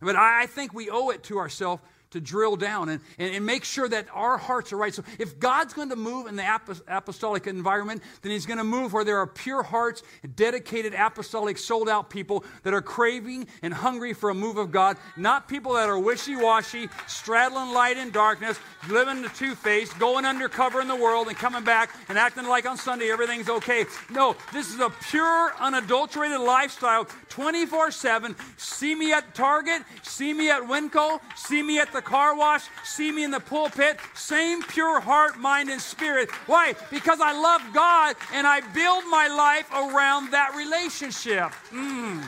But 0.00 0.16
I 0.16 0.46
think 0.46 0.72
we 0.72 0.88
owe 0.88 1.10
it 1.10 1.22
to 1.24 1.38
ourselves 1.38 1.82
to 2.10 2.20
drill 2.20 2.56
down 2.56 2.88
and, 2.88 3.00
and, 3.18 3.34
and, 3.34 3.46
make 3.46 3.64
sure 3.64 3.88
that 3.88 4.06
our 4.12 4.36
hearts 4.36 4.72
are 4.72 4.76
right. 4.76 4.92
So, 4.92 5.04
if 5.18 5.38
God's 5.38 5.74
going 5.74 5.90
to 5.90 5.96
move 5.96 6.26
in 6.26 6.36
the 6.36 6.44
apostolic 6.88 7.46
environment, 7.46 8.02
then 8.22 8.32
He's 8.32 8.46
going 8.46 8.58
to 8.58 8.64
move 8.64 8.92
where 8.92 9.04
there 9.04 9.18
are 9.18 9.26
pure 9.26 9.62
hearts, 9.62 10.02
dedicated, 10.34 10.94
apostolic, 10.94 11.58
sold 11.58 11.88
out 11.88 12.10
people 12.10 12.44
that 12.64 12.74
are 12.74 12.82
craving 12.82 13.46
and 13.62 13.72
hungry 13.72 14.12
for 14.12 14.30
a 14.30 14.34
move 14.34 14.56
of 14.56 14.70
God, 14.70 14.96
not 15.16 15.48
people 15.48 15.74
that 15.74 15.88
are 15.88 15.98
wishy 15.98 16.36
washy, 16.36 16.88
straddling 17.06 17.72
light 17.72 17.96
and 17.96 18.12
darkness, 18.12 18.58
living 18.88 19.22
the 19.22 19.28
two 19.30 19.54
faced, 19.54 19.98
going 19.98 20.24
undercover 20.24 20.80
in 20.80 20.88
the 20.88 20.96
world 20.96 21.28
and 21.28 21.36
coming 21.36 21.64
back 21.64 21.94
and 22.08 22.18
acting 22.18 22.46
like 22.46 22.66
on 22.66 22.76
Sunday 22.76 23.10
everything's 23.10 23.48
okay. 23.48 23.84
No, 24.10 24.36
this 24.52 24.72
is 24.72 24.80
a 24.80 24.90
pure, 25.10 25.52
unadulterated 25.60 26.40
lifestyle 26.40 27.06
24 27.28 27.90
7. 27.90 28.36
See 28.56 28.94
me 28.94 29.12
at 29.12 29.34
Target, 29.34 29.82
see 30.02 30.32
me 30.32 30.50
at 30.50 30.62
Winco, 30.62 31.20
see 31.36 31.62
me 31.62 31.78
at 31.78 31.92
the 31.92 31.99
the 32.00 32.08
car 32.08 32.34
wash, 32.34 32.64
see 32.82 33.12
me 33.12 33.24
in 33.24 33.30
the 33.30 33.40
pulpit, 33.40 33.98
same 34.14 34.62
pure 34.62 35.00
heart, 35.00 35.38
mind, 35.38 35.68
and 35.68 35.80
spirit. 35.80 36.30
Why? 36.46 36.74
Because 36.90 37.20
I 37.20 37.32
love 37.32 37.60
God 37.74 38.16
and 38.32 38.46
I 38.46 38.60
build 38.72 39.04
my 39.10 39.28
life 39.28 39.70
around 39.70 40.30
that 40.30 40.54
relationship. 40.56 41.52
Mm. 41.70 42.22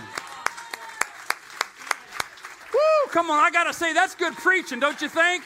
Woo, 2.75 3.11
come 3.11 3.31
on, 3.31 3.39
I 3.39 3.51
gotta 3.51 3.73
say, 3.73 3.95
that's 3.95 4.15
good 4.15 4.35
preaching, 4.35 4.79
don't 4.79 5.01
you 5.01 5.09
think? 5.09 5.43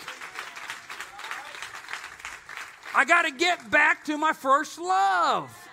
I 2.97 3.05
gotta 3.05 3.31
get 3.31 3.71
back 3.71 4.05
to 4.07 4.19
my 4.19 4.33
first 4.33 4.81
love. 4.81 5.66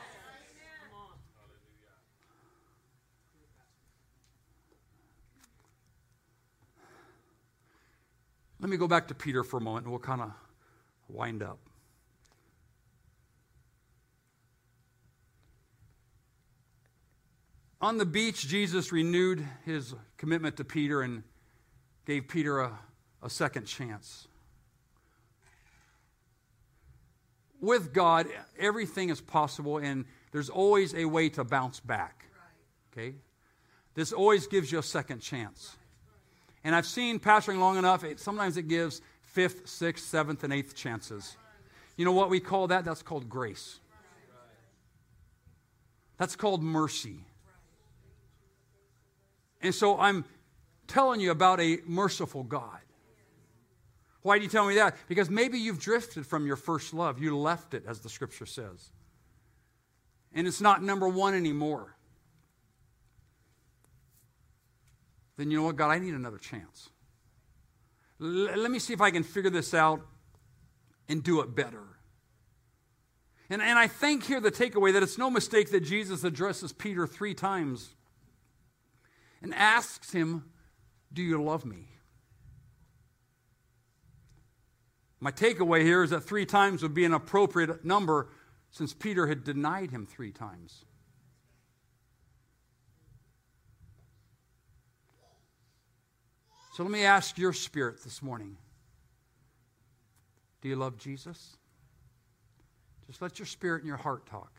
Let 8.63 8.69
me 8.69 8.77
go 8.77 8.87
back 8.87 9.09
to 9.09 9.13
Peter 9.13 9.43
for 9.43 9.57
a 9.57 9.61
moment 9.61 9.87
and 9.87 9.91
we'll 9.91 9.99
kind 9.99 10.21
of 10.21 10.31
wind 11.09 11.43
up. 11.43 11.59
On 17.81 17.97
the 17.97 18.05
beach, 18.05 18.47
Jesus 18.47 18.93
renewed 18.93 19.45
his 19.65 19.93
commitment 20.15 20.55
to 20.55 20.63
Peter 20.63 21.01
and 21.01 21.23
gave 22.05 22.29
Peter 22.29 22.61
a, 22.61 22.79
a 23.21 23.29
second 23.29 23.65
chance. 23.65 24.29
With 27.59 27.91
God, 27.91 28.27
everything 28.57 29.09
is 29.09 29.19
possible, 29.19 29.77
and 29.77 30.05
there's 30.31 30.49
always 30.49 30.95
a 30.95 31.03
way 31.03 31.27
to 31.31 31.43
bounce 31.43 31.81
back. 31.81 32.27
Okay? 32.93 33.15
This 33.93 34.13
always 34.13 34.47
gives 34.47 34.71
you 34.71 34.79
a 34.79 34.83
second 34.83 35.19
chance. 35.19 35.75
And 36.63 36.75
I've 36.75 36.85
seen 36.85 37.19
pastoring 37.19 37.59
long 37.59 37.77
enough, 37.77 38.03
it, 38.03 38.19
sometimes 38.19 38.57
it 38.57 38.67
gives 38.67 39.01
fifth, 39.21 39.67
sixth, 39.67 40.05
seventh, 40.05 40.43
and 40.43 40.53
eighth 40.53 40.75
chances. 40.75 41.37
You 41.97 42.05
know 42.05 42.11
what 42.11 42.29
we 42.29 42.39
call 42.39 42.67
that? 42.67 42.85
That's 42.85 43.03
called 43.03 43.29
grace. 43.29 43.79
That's 46.17 46.35
called 46.35 46.63
mercy. 46.63 47.19
And 49.61 49.73
so 49.73 49.97
I'm 49.99 50.25
telling 50.87 51.19
you 51.19 51.31
about 51.31 51.59
a 51.59 51.79
merciful 51.85 52.43
God. 52.43 52.79
Why 54.21 54.37
do 54.37 54.43
you 54.43 54.49
tell 54.49 54.65
me 54.65 54.75
that? 54.75 54.95
Because 55.07 55.29
maybe 55.29 55.57
you've 55.57 55.79
drifted 55.79 56.25
from 56.25 56.45
your 56.47 56.55
first 56.55 56.93
love. 56.93 57.21
You 57.21 57.37
left 57.37 57.73
it, 57.73 57.83
as 57.85 57.99
the 57.99 58.09
scripture 58.09 58.45
says. 58.45 58.91
And 60.33 60.47
it's 60.47 60.61
not 60.61 60.81
number 60.81 61.07
one 61.07 61.33
anymore. 61.33 61.95
Then 65.37 65.51
you 65.51 65.57
know 65.57 65.63
what, 65.63 65.75
God, 65.75 65.89
I 65.89 65.99
need 65.99 66.13
another 66.13 66.37
chance. 66.37 66.89
L- 68.21 68.57
let 68.57 68.69
me 68.69 68.79
see 68.79 68.93
if 68.93 69.01
I 69.01 69.11
can 69.11 69.23
figure 69.23 69.49
this 69.49 69.73
out 69.73 70.01
and 71.09 71.23
do 71.23 71.41
it 71.41 71.55
better. 71.55 71.83
And, 73.49 73.61
and 73.61 73.77
I 73.77 73.87
think 73.87 74.23
here 74.23 74.39
the 74.39 74.51
takeaway 74.51 74.93
that 74.93 75.03
it's 75.03 75.17
no 75.17 75.29
mistake 75.29 75.71
that 75.71 75.81
Jesus 75.81 76.23
addresses 76.23 76.71
Peter 76.71 77.05
three 77.05 77.33
times 77.33 77.95
and 79.41 79.53
asks 79.53 80.11
him, 80.11 80.45
Do 81.11 81.21
you 81.21 81.41
love 81.41 81.65
me? 81.65 81.89
My 85.19 85.31
takeaway 85.31 85.83
here 85.83 86.03
is 86.03 86.09
that 86.09 86.21
three 86.21 86.45
times 86.45 86.83
would 86.83 86.93
be 86.93 87.05
an 87.05 87.13
appropriate 87.13 87.85
number 87.85 88.29
since 88.71 88.93
Peter 88.93 89.27
had 89.27 89.43
denied 89.43 89.91
him 89.91 90.05
three 90.05 90.31
times. 90.31 90.83
So 96.73 96.81
let 96.81 96.91
me 96.91 97.03
ask 97.03 97.37
your 97.37 97.53
spirit 97.53 98.03
this 98.03 98.23
morning 98.23 98.57
Do 100.61 100.69
you 100.69 100.75
love 100.75 100.97
Jesus? 100.97 101.55
Just 103.05 103.21
let 103.21 103.37
your 103.37 103.45
spirit 103.45 103.83
and 103.83 103.87
your 103.87 103.97
heart 103.97 104.25
talk. 104.25 104.51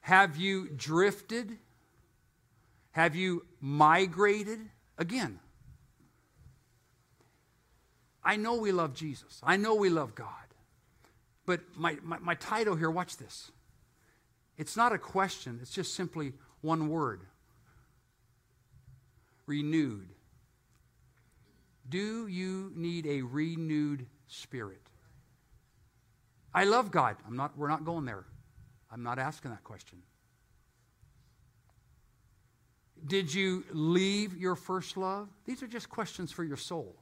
Have 0.00 0.36
you 0.36 0.68
drifted? 0.68 1.58
Have 2.90 3.14
you 3.14 3.46
migrated? 3.60 4.58
Again, 4.98 5.38
I 8.24 8.34
know 8.34 8.56
we 8.56 8.72
love 8.72 8.94
Jesus. 8.94 9.40
I 9.44 9.56
know 9.56 9.76
we 9.76 9.90
love 9.90 10.16
God. 10.16 10.26
But 11.46 11.60
my, 11.76 11.98
my, 12.02 12.18
my 12.18 12.34
title 12.34 12.74
here, 12.74 12.90
watch 12.90 13.16
this. 13.16 13.52
It's 14.58 14.76
not 14.76 14.92
a 14.92 14.98
question, 14.98 15.60
it's 15.62 15.70
just 15.70 15.94
simply 15.94 16.32
one 16.62 16.88
word 16.88 17.20
renewed. 19.50 20.08
Do 21.88 22.28
you 22.28 22.70
need 22.76 23.04
a 23.04 23.22
renewed 23.22 24.06
spirit? 24.28 24.82
I 26.54 26.64
love 26.64 26.92
God. 26.92 27.16
I'm 27.26 27.36
not, 27.36 27.58
we're 27.58 27.68
not 27.68 27.84
going 27.84 28.04
there. 28.04 28.24
I'm 28.92 29.02
not 29.02 29.18
asking 29.18 29.50
that 29.50 29.64
question. 29.64 29.98
Did 33.04 33.34
you 33.34 33.64
leave 33.72 34.36
your 34.36 34.54
first 34.54 34.96
love? 34.96 35.28
These 35.46 35.64
are 35.64 35.66
just 35.66 35.88
questions 35.88 36.30
for 36.30 36.44
your 36.44 36.56
soul. 36.56 36.94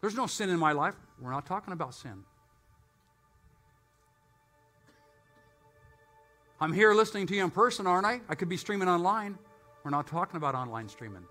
There's 0.00 0.14
no 0.14 0.26
sin 0.26 0.48
in 0.48 0.58
my 0.58 0.72
life. 0.72 0.94
We're 1.20 1.30
not 1.30 1.44
talking 1.44 1.74
about 1.74 1.94
sin. 1.94 2.24
I'm 6.64 6.72
here 6.72 6.94
listening 6.94 7.26
to 7.26 7.34
you 7.36 7.44
in 7.44 7.50
person, 7.50 7.86
aren't 7.86 8.06
I? 8.06 8.22
I 8.26 8.34
could 8.34 8.48
be 8.48 8.56
streaming 8.56 8.88
online. 8.88 9.36
We're 9.82 9.90
not 9.90 10.06
talking 10.06 10.38
about 10.38 10.54
online 10.54 10.88
streaming. 10.88 11.26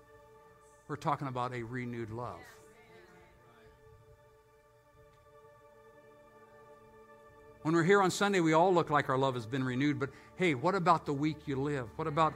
We're 0.86 0.94
talking 0.94 1.26
about 1.26 1.52
a 1.52 1.64
renewed 1.64 2.10
love. 2.10 2.38
When 7.62 7.74
we're 7.74 7.82
here 7.82 8.00
on 8.00 8.12
Sunday, 8.12 8.38
we 8.38 8.52
all 8.52 8.72
look 8.72 8.90
like 8.90 9.08
our 9.08 9.18
love 9.18 9.34
has 9.34 9.44
been 9.44 9.64
renewed, 9.64 9.98
but 9.98 10.10
hey, 10.36 10.54
what 10.54 10.76
about 10.76 11.04
the 11.04 11.12
week 11.12 11.38
you 11.46 11.56
live? 11.56 11.88
What 11.96 12.06
about 12.06 12.32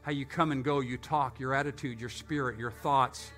how 0.00 0.12
you 0.12 0.24
come 0.24 0.50
and 0.50 0.64
go, 0.64 0.80
you 0.80 0.96
talk, 0.96 1.38
your 1.38 1.52
attitude, 1.52 2.00
your 2.00 2.08
spirit, 2.08 2.58
your 2.58 2.70
thoughts? 2.70 3.32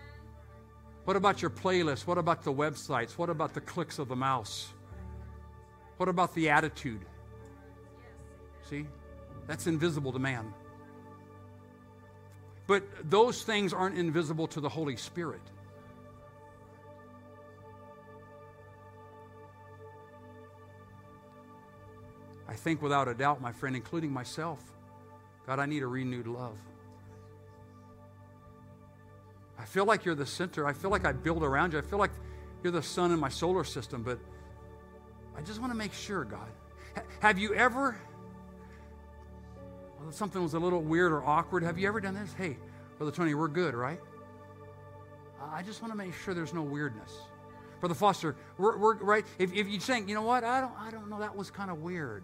What 1.06 1.16
about 1.16 1.42
your 1.42 1.50
playlist? 1.50 2.06
What 2.06 2.18
about 2.18 2.44
the 2.44 2.52
websites? 2.52 3.18
What 3.18 3.30
about 3.30 3.52
the 3.52 3.62
clicks 3.62 3.98
of 3.98 4.06
the 4.06 4.14
mouse? 4.14 4.72
What 5.96 6.08
about 6.08 6.32
the 6.36 6.50
attitude? 6.50 7.04
See? 8.72 8.86
That's 9.46 9.66
invisible 9.66 10.12
to 10.12 10.18
man. 10.18 10.54
But 12.66 12.84
those 13.10 13.42
things 13.42 13.74
aren't 13.74 13.98
invisible 13.98 14.46
to 14.46 14.60
the 14.62 14.68
Holy 14.70 14.96
Spirit. 14.96 15.42
I 22.48 22.54
think 22.54 22.80
without 22.80 23.08
a 23.08 23.14
doubt, 23.14 23.42
my 23.42 23.52
friend, 23.52 23.76
including 23.76 24.10
myself, 24.10 24.62
God, 25.46 25.58
I 25.58 25.66
need 25.66 25.82
a 25.82 25.86
renewed 25.86 26.26
love. 26.26 26.56
I 29.58 29.66
feel 29.66 29.84
like 29.84 30.06
you're 30.06 30.14
the 30.14 30.24
center. 30.24 30.66
I 30.66 30.72
feel 30.72 30.90
like 30.90 31.04
I 31.04 31.12
build 31.12 31.42
around 31.42 31.74
you. 31.74 31.78
I 31.78 31.82
feel 31.82 31.98
like 31.98 32.12
you're 32.62 32.72
the 32.72 32.82
sun 32.82 33.12
in 33.12 33.20
my 33.20 33.28
solar 33.28 33.64
system, 33.64 34.02
but 34.02 34.18
I 35.36 35.42
just 35.42 35.60
want 35.60 35.72
to 35.72 35.78
make 35.78 35.92
sure, 35.92 36.24
God. 36.24 36.48
Have 37.20 37.38
you 37.38 37.54
ever 37.54 37.98
something 40.14 40.42
was 40.42 40.54
a 40.54 40.58
little 40.58 40.82
weird 40.82 41.12
or 41.12 41.24
awkward. 41.24 41.62
Have 41.62 41.78
you 41.78 41.88
ever 41.88 42.00
done 42.00 42.14
this? 42.14 42.32
Hey, 42.34 42.56
Brother 42.98 43.12
Tony, 43.12 43.34
we're 43.34 43.48
good, 43.48 43.74
right? 43.74 44.00
I 45.52 45.62
just 45.62 45.82
want 45.82 45.92
to 45.92 45.98
make 45.98 46.14
sure 46.14 46.34
there's 46.34 46.54
no 46.54 46.62
weirdness. 46.62 47.18
Brother 47.80 47.94
Foster, 47.94 48.36
we're, 48.58 48.76
we're 48.76 48.96
right. 48.96 49.24
If, 49.38 49.52
if 49.52 49.66
you're 49.66 49.80
saying, 49.80 50.08
you 50.08 50.14
know 50.14 50.22
what, 50.22 50.44
I 50.44 50.60
don't, 50.60 50.72
I 50.78 50.90
don't 50.90 51.10
know, 51.10 51.18
that 51.18 51.34
was 51.34 51.50
kind 51.50 51.70
of 51.70 51.82
weird. 51.82 52.22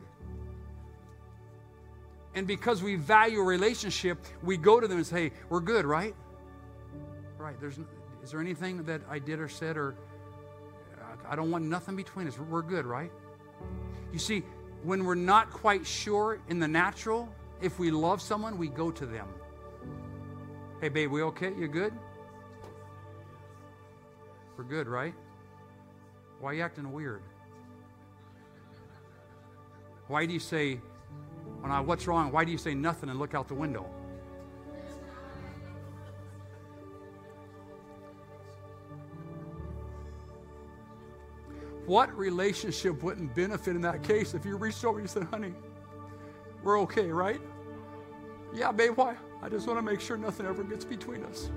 And 2.35 2.47
because 2.47 2.83
we 2.83 2.95
value 2.95 3.41
a 3.41 3.45
relationship, 3.45 4.19
we 4.43 4.57
go 4.57 4.79
to 4.79 4.87
them 4.87 4.99
and 4.99 5.07
say, 5.07 5.31
hey, 5.31 5.33
we're 5.49 5.61
good, 5.61 5.85
right? 5.85 6.15
Right. 7.39 7.61
There's, 7.61 7.81
is 8.23 8.31
there 8.31 8.41
anything 8.41 8.85
that 8.85 9.01
I 9.11 9.19
did 9.19 9.41
or 9.41 9.49
said 9.49 9.77
or 9.77 9.97
I 11.29 11.37
don't 11.37 11.51
want 11.51 11.65
nothing 11.65 11.95
between 11.95 12.27
us. 12.27 12.39
We're 12.39 12.63
good, 12.63 12.87
right? 12.87 13.13
You 14.13 14.19
see, 14.19 14.43
when 14.83 15.05
we're 15.05 15.15
not 15.15 15.51
quite 15.51 15.87
sure 15.87 16.41
in 16.49 16.59
the 16.59 16.69
natural, 16.69 17.29
if 17.61 17.79
we 17.79 17.91
love 17.91 18.23
someone, 18.23 18.57
we 18.59 18.69
go 18.69 18.91
to 18.91 19.07
them. 19.07 19.29
Hey, 20.81 20.89
babe, 20.89 21.11
we 21.11 21.23
okay? 21.23 21.53
You 21.55 21.67
good? 21.69 21.93
We're 24.57 24.65
good, 24.65 24.87
right? 24.87 25.15
Why 26.41 26.51
are 26.51 26.55
you 26.55 26.63
acting 26.63 26.93
weird? 26.93 27.23
Why 30.07 30.25
do 30.25 30.33
you 30.33 30.41
say, 30.41 30.81
when 31.61 31.71
I, 31.71 31.81
what's 31.81 32.07
wrong? 32.07 32.33
Why 32.33 32.45
do 32.45 32.53
you 32.53 32.59
say 32.59 32.75
nothing 32.75 33.09
and 33.09 33.19
look 33.19 33.35
out 33.35 33.49
the 33.49 33.55
window? 33.55 33.87
What 41.87 42.17
relationship 42.17 43.03
wouldn't 43.03 43.35
benefit 43.35 43.75
in 43.75 43.83
that 43.83 44.03
case 44.03 44.35
if 44.35 44.45
you 44.45 44.57
reached 44.57 44.85
over 44.85 44.99
and 44.99 45.09
you 45.09 45.13
said, 45.13 45.25
honey, 45.25 45.55
we're 46.69 46.81
okay, 46.81 47.11
right? 47.11 47.41
Yeah, 48.55 48.73
babe, 48.73 48.93
why? 48.95 49.17
I 49.43 49.49
just 49.49 49.67
want 49.67 49.79
to 49.79 49.83
make 49.83 50.03
sure 50.03 50.19
nothing 50.19 50.45
ever 50.45 50.63
gets 50.63 50.85
between 50.85 51.25
us. 51.25 51.51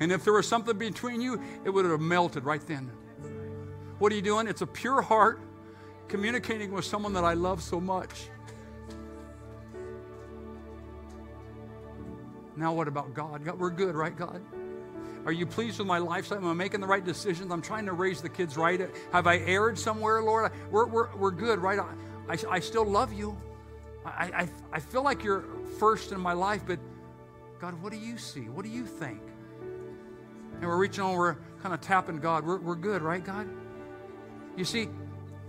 And 0.00 0.12
if 0.12 0.22
there 0.22 0.34
was 0.34 0.46
something 0.46 0.76
between 0.76 1.22
you, 1.22 1.40
it 1.64 1.70
would 1.70 1.86
have 1.86 2.02
melted 2.02 2.44
right 2.44 2.60
then. 2.66 2.90
What 4.00 4.12
are 4.12 4.14
you 4.14 4.20
doing? 4.20 4.46
It's 4.46 4.60
a 4.60 4.66
pure 4.66 5.00
heart 5.00 5.40
communicating 6.08 6.72
with 6.72 6.84
someone 6.84 7.14
that 7.14 7.24
I 7.24 7.32
love 7.32 7.62
so 7.62 7.80
much. 7.80 8.28
Now, 12.54 12.74
what 12.74 12.86
about 12.86 13.14
God? 13.14 13.46
God 13.46 13.58
we're 13.58 13.70
good, 13.70 13.94
right, 13.94 14.14
God? 14.14 14.42
Are 15.26 15.32
you 15.32 15.46
pleased 15.46 15.78
with 15.78 15.86
my 15.86 15.98
lifestyle? 15.98 16.38
Am 16.38 16.46
I 16.46 16.54
making 16.54 16.80
the 16.80 16.86
right 16.86 17.04
decisions? 17.04 17.52
I'm 17.52 17.62
trying 17.62 17.86
to 17.86 17.92
raise 17.92 18.22
the 18.22 18.28
kids 18.28 18.56
right. 18.56 18.80
Have 19.12 19.26
I 19.26 19.38
erred 19.38 19.78
somewhere, 19.78 20.22
Lord? 20.22 20.50
We're, 20.70 20.86
we're, 20.86 21.14
we're 21.16 21.30
good, 21.30 21.58
right? 21.58 21.78
I, 22.28 22.38
I 22.48 22.60
still 22.60 22.84
love 22.84 23.12
you. 23.12 23.36
I, 24.04 24.30
I, 24.34 24.48
I 24.72 24.80
feel 24.80 25.02
like 25.02 25.22
you're 25.22 25.44
first 25.78 26.12
in 26.12 26.20
my 26.20 26.32
life, 26.32 26.62
but 26.66 26.78
God, 27.60 27.80
what 27.82 27.92
do 27.92 27.98
you 27.98 28.16
see? 28.16 28.48
What 28.48 28.64
do 28.64 28.70
you 28.70 28.86
think? 28.86 29.20
And 30.54 30.64
we're 30.68 30.78
reaching 30.78 31.04
over, 31.04 31.18
we're 31.18 31.36
kind 31.62 31.74
of 31.74 31.80
tapping 31.82 32.18
God. 32.18 32.46
We're, 32.46 32.58
we're 32.58 32.74
good, 32.74 33.02
right, 33.02 33.22
God? 33.22 33.48
You 34.56 34.64
see, 34.64 34.88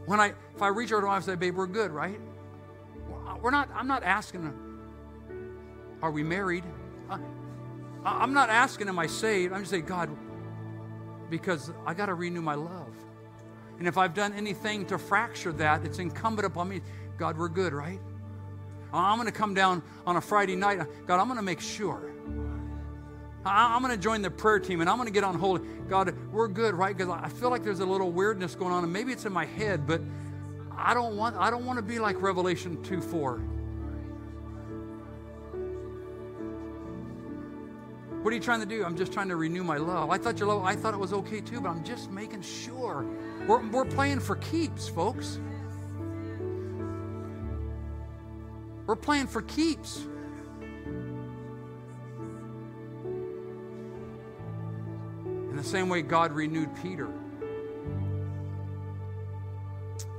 when 0.06 0.20
I 0.20 0.34
if 0.56 0.62
I 0.62 0.68
reach 0.68 0.92
over 0.92 1.02
to 1.02 1.08
my 1.08 1.14
wife 1.14 1.28
and 1.28 1.34
say, 1.34 1.36
babe, 1.36 1.56
we're 1.56 1.68
good, 1.68 1.92
right? 1.92 2.20
We're 3.42 3.52
not, 3.52 3.70
I'm 3.74 3.88
not 3.88 4.04
asking, 4.04 4.54
are 6.02 6.12
we 6.12 6.24
married? 6.24 6.64
Uh, 7.10 7.18
I'm 8.04 8.34
not 8.34 8.50
asking, 8.50 8.88
am 8.88 9.00
I 9.00 9.08
saved? 9.08 9.54
I'm 9.54 9.60
just 9.60 9.72
saying, 9.72 9.86
God, 9.86 10.10
because 11.30 11.72
I 11.86 11.94
got 11.94 12.08
to 12.08 12.14
renew 12.14 12.42
my 12.42 12.56
love. 12.56 12.96
And 13.80 13.88
if 13.88 13.98
I've 13.98 14.14
done 14.14 14.34
anything 14.34 14.86
to 14.88 14.98
fracture 14.98 15.52
that, 15.54 15.86
it's 15.86 16.00
incumbent 16.00 16.46
upon 16.46 16.70
me. 16.70 16.82
God, 17.18 17.38
we're 17.38 17.50
good, 17.50 17.74
right? 17.74 18.00
I'm 18.94 19.18
going 19.18 19.28
to 19.28 19.32
come 19.32 19.54
down 19.54 19.82
on 20.06 20.18
a 20.18 20.22
Friday 20.22 20.56
night. 20.56 20.80
God, 21.08 21.20
I'm 21.20 21.28
going 21.28 21.38
to 21.38 21.44
make 21.44 21.62
sure. 21.62 22.12
I'm 23.44 23.82
going 23.82 23.94
to 23.94 24.02
join 24.02 24.22
the 24.22 24.30
prayer 24.30 24.60
team 24.60 24.82
and 24.82 24.90
I'm 24.90 24.98
going 24.98 25.08
to 25.08 25.14
get 25.14 25.24
on 25.24 25.36
holy. 25.36 25.62
God, 25.90 26.14
we're 26.32 26.48
good, 26.48 26.76
right? 26.76 26.96
Because 26.96 27.12
I 27.12 27.30
feel 27.30 27.50
like 27.50 27.64
there's 27.64 27.80
a 27.80 27.86
little 27.86 28.12
weirdness 28.12 28.54
going 28.56 28.72
on, 28.72 28.84
and 28.84 28.94
maybe 28.94 29.12
it's 29.12 29.26
in 29.26 29.34
my 29.34 29.46
head, 29.46 29.88
but 29.88 30.02
I 30.76 30.94
don't 30.94 31.18
want 31.18 31.36
I 31.38 31.50
don't 31.50 31.66
want 31.66 31.78
to 31.78 31.84
be 31.84 32.00
like 32.00 32.22
Revelation 32.22 32.82
2 32.84 33.02
4. 33.02 33.42
What 38.22 38.32
are 38.32 38.36
you 38.36 38.42
trying 38.42 38.60
to 38.60 38.68
do? 38.68 38.86
I'm 38.86 38.96
just 38.96 39.12
trying 39.12 39.30
to 39.30 39.36
renew 39.36 39.64
my 39.64 39.78
love. 39.78 40.12
I 40.12 40.20
thought 40.20 40.38
your 40.38 40.48
love, 40.48 40.64
I 40.64 40.76
thought 40.76 40.94
it 40.94 41.00
was 41.00 41.12
okay 41.12 41.42
too, 41.42 41.60
but 41.60 41.70
I'm 41.70 41.84
just 41.84 42.12
making 42.12 42.44
sure. 42.44 43.04
We're, 43.48 43.68
we're 43.70 43.86
playing 43.86 44.20
for 44.20 44.36
keeps, 44.36 44.88
folks. 44.88 45.40
We're 48.86 48.96
playing 48.96 49.26
for 49.26 49.42
keeps. 49.42 50.06
In 55.26 55.56
the 55.56 55.64
same 55.64 55.90
way 55.90 56.04
God 56.04 56.32
renewed 56.32 56.70
Peter. 56.84 57.10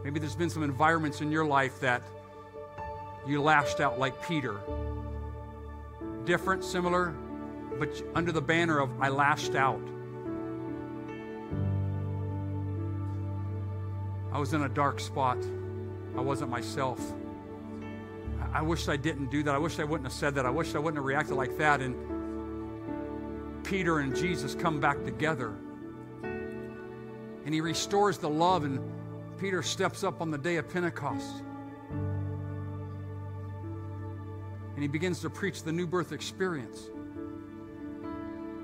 Maybe 0.02 0.18
there's 0.18 0.34
been 0.34 0.50
some 0.50 0.64
environments 0.64 1.20
in 1.20 1.30
your 1.30 1.44
life 1.44 1.78
that 1.78 2.02
you 3.28 3.40
lashed 3.40 3.78
out 3.78 4.00
like 4.00 4.26
Peter. 4.26 4.56
Different, 6.24 6.64
similar, 6.64 7.14
but 7.82 8.00
under 8.14 8.30
the 8.30 8.40
banner 8.40 8.78
of 8.78 8.90
I 9.00 9.08
lashed 9.08 9.56
out. 9.56 9.82
I 14.30 14.38
was 14.38 14.52
in 14.52 14.62
a 14.62 14.68
dark 14.68 15.00
spot. 15.00 15.38
I 16.16 16.20
wasn't 16.20 16.48
myself. 16.48 17.00
I 18.52 18.62
wish 18.62 18.86
I 18.86 18.96
didn't 18.96 19.32
do 19.32 19.42
that. 19.42 19.52
I 19.52 19.58
wish 19.58 19.80
I 19.80 19.84
wouldn't 19.84 20.06
have 20.06 20.12
said 20.12 20.36
that. 20.36 20.46
I 20.46 20.50
wish 20.50 20.76
I 20.76 20.78
wouldn't 20.78 20.98
have 20.98 21.04
reacted 21.04 21.34
like 21.34 21.58
that. 21.58 21.80
And 21.80 21.96
Peter 23.64 23.98
and 23.98 24.14
Jesus 24.14 24.54
come 24.54 24.78
back 24.78 25.02
together. 25.02 25.52
And 26.22 27.52
he 27.52 27.60
restores 27.60 28.16
the 28.16 28.30
love, 28.30 28.62
and 28.62 28.78
Peter 29.38 29.60
steps 29.60 30.04
up 30.04 30.20
on 30.20 30.30
the 30.30 30.38
day 30.38 30.54
of 30.54 30.68
Pentecost. 30.68 31.42
And 34.74 34.78
he 34.78 34.86
begins 34.86 35.18
to 35.22 35.30
preach 35.30 35.64
the 35.64 35.72
new 35.72 35.88
birth 35.88 36.12
experience. 36.12 36.91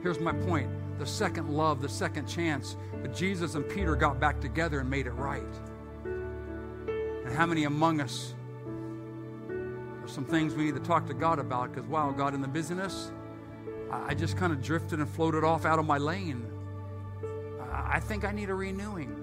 Here's 0.03 0.20
my 0.20 0.32
point 0.32 0.70
the 0.99 1.07
second 1.07 1.49
love, 1.49 1.80
the 1.80 1.88
second 1.88 2.26
chance. 2.26 2.76
But 3.01 3.14
Jesus 3.14 3.55
and 3.55 3.68
Peter 3.68 3.94
got 3.94 4.18
back 4.18 4.40
together 4.40 4.80
and 4.80 4.90
made 4.90 5.07
it 5.07 5.12
right. 5.12 5.42
And 6.05 7.36
how 7.36 7.46
many 7.46 7.64
among 7.64 8.01
us, 8.01 8.34
there's 9.49 10.12
some 10.12 10.24
things 10.24 10.55
we 10.55 10.64
need 10.64 10.74
to 10.74 10.80
talk 10.80 11.07
to 11.07 11.14
God 11.14 11.38
about 11.38 11.72
because, 11.72 11.88
wow, 11.88 12.11
God, 12.11 12.34
in 12.34 12.40
the 12.40 12.49
business, 12.49 13.12
I 13.90 14.14
just 14.14 14.36
kind 14.36 14.53
of 14.53 14.62
drifted 14.62 14.99
and 14.99 15.09
floated 15.09 15.44
off 15.44 15.64
out 15.64 15.78
of 15.78 15.86
my 15.86 15.99
lane. 15.99 16.44
I 17.72 18.01
think 18.01 18.24
I 18.24 18.32
need 18.32 18.51
a 18.51 18.55
renewing. 18.55 19.14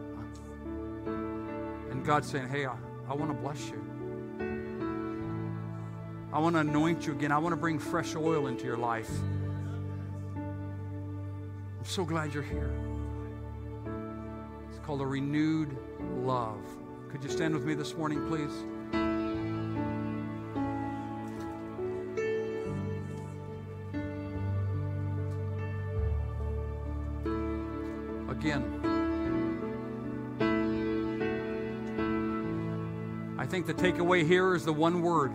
And 1.92 2.06
God's 2.06 2.30
saying, 2.30 2.48
hey, 2.48 2.66
I, 2.66 2.76
I 3.10 3.14
want 3.14 3.32
to 3.32 3.38
bless 3.38 3.70
you. 3.70 3.82
I 6.34 6.40
want 6.40 6.56
to 6.56 6.60
anoint 6.60 7.06
you 7.06 7.14
again. 7.14 7.32
I 7.32 7.38
want 7.38 7.54
to 7.54 7.58
bring 7.58 7.80
fresh 7.80 8.16
oil 8.16 8.48
into 8.48 8.66
your 8.66 8.78
life. 8.78 9.10
I'm 11.86 11.92
so 11.92 12.04
glad 12.04 12.34
you're 12.34 12.42
here. 12.42 12.72
It's 14.72 14.80
called 14.80 15.02
a 15.02 15.06
renewed 15.06 15.78
love. 16.16 16.60
Could 17.12 17.24
you 17.24 17.30
stand 17.30 17.54
with 17.54 17.64
me 17.64 17.76
this 17.76 17.94
morning, 17.94 18.28
please? 18.28 18.50
Again, 28.32 28.64
I 33.38 33.46
think 33.46 33.68
the 33.68 33.76
takeaway 33.76 34.26
here 34.26 34.56
is 34.56 34.66
the 34.66 34.74
one 34.74 35.04
word. 35.04 35.32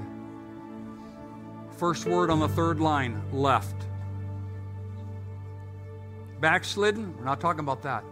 First 1.76 2.06
word 2.06 2.28
on 2.28 2.40
the 2.40 2.48
third 2.48 2.80
line 2.80 3.22
left. 3.32 3.86
Backslidden? 6.40 7.16
We're 7.16 7.24
not 7.24 7.40
talking 7.40 7.60
about 7.60 7.82
that. 7.82 8.02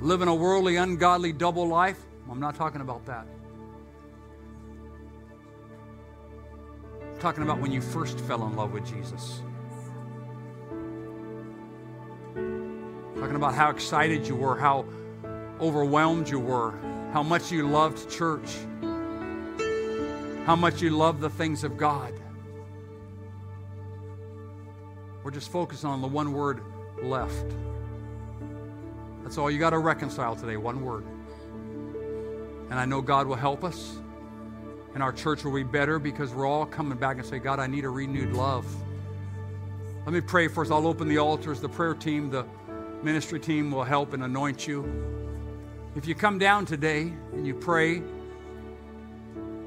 Living 0.00 0.28
a 0.28 0.34
worldly, 0.34 0.76
ungodly, 0.76 1.32
double 1.32 1.66
life? 1.66 1.98
I'm 2.30 2.40
not 2.40 2.54
talking 2.56 2.80
about 2.80 3.06
that. 3.06 3.26
I'm 7.02 7.18
talking 7.18 7.42
about 7.42 7.60
when 7.60 7.72
you 7.72 7.80
first 7.80 8.20
fell 8.20 8.46
in 8.46 8.54
love 8.54 8.72
with 8.72 8.86
Jesus. 8.86 9.40
Talking 13.18 13.36
about 13.36 13.54
how 13.54 13.70
excited 13.70 14.26
you 14.26 14.36
were, 14.36 14.56
how 14.56 14.84
overwhelmed 15.60 16.28
you 16.28 16.38
were, 16.38 16.74
how 17.12 17.22
much 17.22 17.50
you 17.50 17.66
loved 17.68 18.08
church, 18.10 18.56
how 20.44 20.54
much 20.54 20.80
you 20.80 20.90
loved 20.90 21.20
the 21.20 21.30
things 21.30 21.64
of 21.64 21.76
God. 21.76 22.14
We're 25.28 25.32
just 25.32 25.52
focusing 25.52 25.90
on 25.90 26.00
the 26.00 26.08
one 26.08 26.32
word 26.32 26.62
left. 27.02 27.44
That's 29.22 29.36
all 29.36 29.50
you 29.50 29.58
got 29.58 29.70
to 29.70 29.78
reconcile 29.78 30.34
today, 30.34 30.56
one 30.56 30.82
word. 30.82 31.04
And 32.70 32.80
I 32.80 32.86
know 32.86 33.02
God 33.02 33.26
will 33.26 33.36
help 33.36 33.62
us. 33.62 33.98
And 34.94 35.02
our 35.02 35.12
church 35.12 35.44
will 35.44 35.52
be 35.52 35.64
better 35.64 35.98
because 35.98 36.32
we're 36.32 36.46
all 36.46 36.64
coming 36.64 36.96
back 36.96 37.18
and 37.18 37.26
say, 37.26 37.38
God, 37.38 37.60
I 37.60 37.66
need 37.66 37.84
a 37.84 37.90
renewed 37.90 38.32
love. 38.32 38.64
Let 40.06 40.14
me 40.14 40.22
pray 40.22 40.48
first. 40.48 40.72
I'll 40.72 40.86
open 40.86 41.08
the 41.08 41.18
altars. 41.18 41.60
The 41.60 41.68
prayer 41.68 41.92
team, 41.92 42.30
the 42.30 42.46
ministry 43.02 43.38
team 43.38 43.70
will 43.70 43.84
help 43.84 44.14
and 44.14 44.24
anoint 44.24 44.66
you. 44.66 44.82
If 45.94 46.08
you 46.08 46.14
come 46.14 46.38
down 46.38 46.64
today 46.64 47.12
and 47.34 47.46
you 47.46 47.52
pray, 47.52 48.00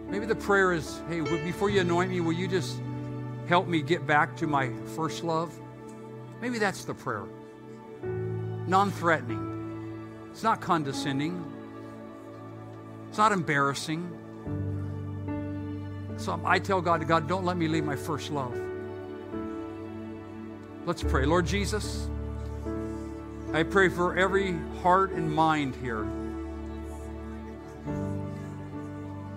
maybe 0.07 0.25
the 0.25 0.33
prayer 0.33 0.73
is, 0.73 0.99
hey, 1.07 1.21
before 1.21 1.69
you 1.69 1.81
anoint 1.81 2.09
me, 2.09 2.19
will 2.19 2.33
you 2.33 2.47
just 2.47 2.81
help 3.51 3.67
me 3.67 3.81
get 3.81 4.07
back 4.07 4.33
to 4.37 4.47
my 4.47 4.71
first 4.95 5.25
love? 5.25 5.53
Maybe 6.39 6.57
that's 6.57 6.85
the 6.85 6.93
prayer. 6.93 7.25
Non 8.65 8.89
threatening. 8.91 10.07
It's 10.31 10.41
not 10.41 10.61
condescending. 10.61 11.43
It's 13.09 13.17
not 13.17 13.33
embarrassing. 13.33 14.09
So 16.15 16.39
I 16.45 16.59
tell 16.59 16.79
God, 16.79 17.05
God, 17.05 17.27
don't 17.27 17.43
let 17.43 17.57
me 17.57 17.67
leave 17.67 17.83
my 17.83 17.97
first 17.97 18.31
love. 18.31 18.57
Let's 20.85 21.03
pray. 21.03 21.25
Lord 21.25 21.45
Jesus, 21.45 22.07
I 23.51 23.63
pray 23.63 23.89
for 23.89 24.17
every 24.17 24.57
heart 24.81 25.11
and 25.11 25.29
mind 25.29 25.75
here 25.75 26.07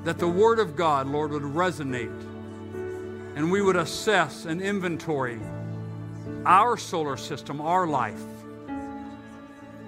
that 0.05 0.21
the 0.21 0.29
Word 0.29 0.61
of 0.61 0.77
God, 0.77 1.09
Lord, 1.09 1.33
would 1.33 1.43
resonate 1.43 2.34
and 3.37 3.51
we 3.51 3.61
would 3.61 3.77
assess 3.77 4.45
and 4.45 4.63
inventory 4.63 5.41
our 6.47 6.77
solar 6.77 7.17
system, 7.17 7.61
our 7.61 7.87
life, 7.87 8.23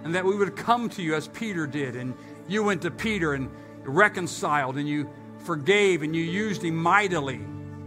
and 0.05 0.14
that 0.14 0.24
we 0.24 0.36
would 0.36 0.57
come 0.57 0.88
to 0.90 1.03
you 1.03 1.14
as 1.14 1.28
Peter 1.28 1.66
did. 1.66 1.97
And 1.97 2.14
you 2.49 2.62
went 2.62 2.82
to 2.82 2.90
Peter 2.90 3.34
and 3.34 3.51
reconciled 3.84 4.76
and 4.76 4.88
you 4.88 5.11
forgave 5.40 6.03
and 6.03 6.14
you 6.14 6.22
used 6.22 6.62
him 6.62 6.76
mightily. 6.76 7.40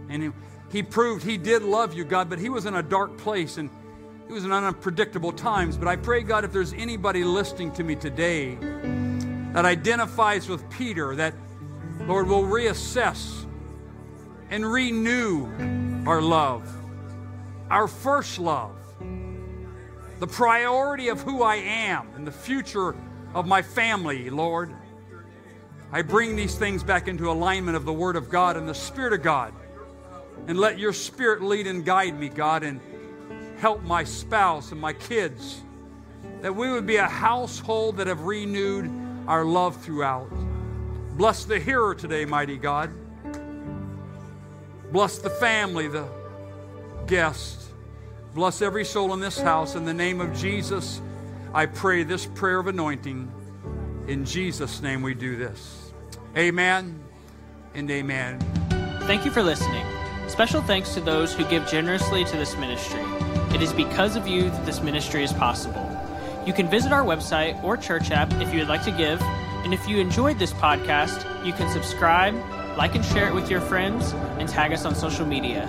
And 0.08 0.32
he 0.70 0.82
proved 0.82 1.24
he 1.24 1.36
did 1.36 1.62
love 1.62 1.94
you, 1.94 2.04
God, 2.04 2.28
but 2.28 2.38
he 2.38 2.48
was 2.48 2.66
in 2.66 2.74
a 2.74 2.82
dark 2.82 3.18
place 3.18 3.56
and 3.56 3.70
it 4.28 4.32
was 4.32 4.44
in 4.44 4.52
unpredictable 4.52 5.32
times. 5.32 5.76
But 5.76 5.88
I 5.88 5.96
pray, 5.96 6.22
God, 6.22 6.44
if 6.44 6.52
there's 6.52 6.72
anybody 6.74 7.24
listening 7.24 7.72
to 7.72 7.82
me 7.82 7.96
today 7.96 8.56
that 9.52 9.64
identifies 9.64 10.48
with 10.48 10.68
Peter, 10.70 11.16
that, 11.16 11.34
Lord, 12.02 12.28
will 12.28 12.44
reassess 12.44 13.46
and 14.50 14.70
renew 14.70 15.46
our 16.06 16.20
love, 16.20 16.68
our 17.70 17.86
first 17.86 18.38
love, 18.38 18.76
the 20.18 20.26
priority 20.26 21.08
of 21.08 21.22
who 21.22 21.42
I 21.42 21.56
am 21.56 22.08
and 22.16 22.26
the 22.26 22.32
future 22.32 22.96
of 23.32 23.46
my 23.46 23.62
family, 23.62 24.28
Lord. 24.28 24.74
I 25.92 26.02
bring 26.02 26.36
these 26.36 26.56
things 26.56 26.82
back 26.82 27.08
into 27.08 27.30
alignment 27.30 27.76
of 27.76 27.84
the 27.84 27.92
Word 27.92 28.16
of 28.16 28.28
God 28.28 28.56
and 28.56 28.68
the 28.68 28.74
Spirit 28.74 29.12
of 29.12 29.22
God. 29.22 29.54
And 30.46 30.58
let 30.58 30.78
your 30.78 30.92
Spirit 30.92 31.42
lead 31.42 31.66
and 31.66 31.84
guide 31.84 32.18
me, 32.18 32.28
God, 32.28 32.62
and 32.62 32.80
help 33.58 33.82
my 33.82 34.04
spouse 34.04 34.72
and 34.72 34.80
my 34.80 34.92
kids. 34.92 35.62
That 36.40 36.54
we 36.54 36.70
would 36.70 36.86
be 36.86 36.96
a 36.96 37.06
household 37.06 37.98
that 37.98 38.06
have 38.06 38.22
renewed 38.22 38.90
our 39.26 39.44
love 39.44 39.76
throughout. 39.82 40.30
Bless 41.16 41.44
the 41.44 41.58
hearer 41.58 41.94
today, 41.94 42.24
mighty 42.24 42.56
God. 42.56 42.90
Bless 44.92 45.18
the 45.18 45.30
family, 45.30 45.88
the 45.88 46.08
guests. 47.06 47.68
Bless 48.34 48.62
every 48.62 48.84
soul 48.84 49.12
in 49.14 49.20
this 49.20 49.40
house. 49.40 49.74
In 49.74 49.84
the 49.84 49.94
name 49.94 50.20
of 50.20 50.36
Jesus, 50.36 51.00
I 51.54 51.66
pray 51.66 52.02
this 52.02 52.26
prayer 52.26 52.58
of 52.58 52.66
anointing. 52.66 53.30
In 54.08 54.24
Jesus' 54.24 54.82
name 54.82 55.02
we 55.02 55.14
do 55.14 55.36
this. 55.36 55.92
Amen 56.36 56.98
and 57.74 57.90
amen. 57.90 58.40
Thank 59.02 59.24
you 59.24 59.30
for 59.30 59.42
listening. 59.42 59.84
Special 60.28 60.62
thanks 60.62 60.94
to 60.94 61.00
those 61.00 61.32
who 61.34 61.44
give 61.46 61.66
generously 61.68 62.24
to 62.24 62.36
this 62.36 62.56
ministry. 62.56 63.02
It 63.54 63.62
is 63.62 63.72
because 63.72 64.14
of 64.14 64.28
you 64.28 64.50
that 64.50 64.66
this 64.66 64.80
ministry 64.80 65.24
is 65.24 65.32
possible. 65.32 65.84
You 66.46 66.52
can 66.52 66.68
visit 66.68 66.92
our 66.92 67.04
website 67.04 67.62
or 67.64 67.76
church 67.76 68.10
app 68.10 68.32
if 68.34 68.52
you 68.52 68.60
would 68.60 68.68
like 68.68 68.84
to 68.84 68.92
give. 68.92 69.20
And 69.64 69.74
if 69.74 69.88
you 69.88 69.98
enjoyed 69.98 70.38
this 70.38 70.52
podcast, 70.52 71.44
you 71.44 71.52
can 71.52 71.70
subscribe, 71.70 72.34
like 72.80 72.94
and 72.94 73.04
share 73.04 73.28
it 73.28 73.34
with 73.34 73.50
your 73.50 73.60
friends, 73.60 74.12
and 74.38 74.48
tag 74.48 74.72
us 74.72 74.86
on 74.86 74.94
social 74.94 75.26
media. 75.26 75.68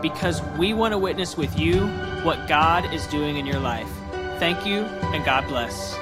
Because 0.00 0.40
we 0.56 0.72
want 0.72 0.92
to 0.92 0.98
witness 0.98 1.36
with 1.36 1.58
you 1.58 1.88
what 2.22 2.46
God 2.46 2.94
is 2.94 3.04
doing 3.08 3.36
in 3.36 3.46
your 3.46 3.58
life. 3.58 3.90
Thank 4.38 4.64
you, 4.64 4.84
and 5.12 5.24
God 5.24 5.44
bless. 5.48 5.98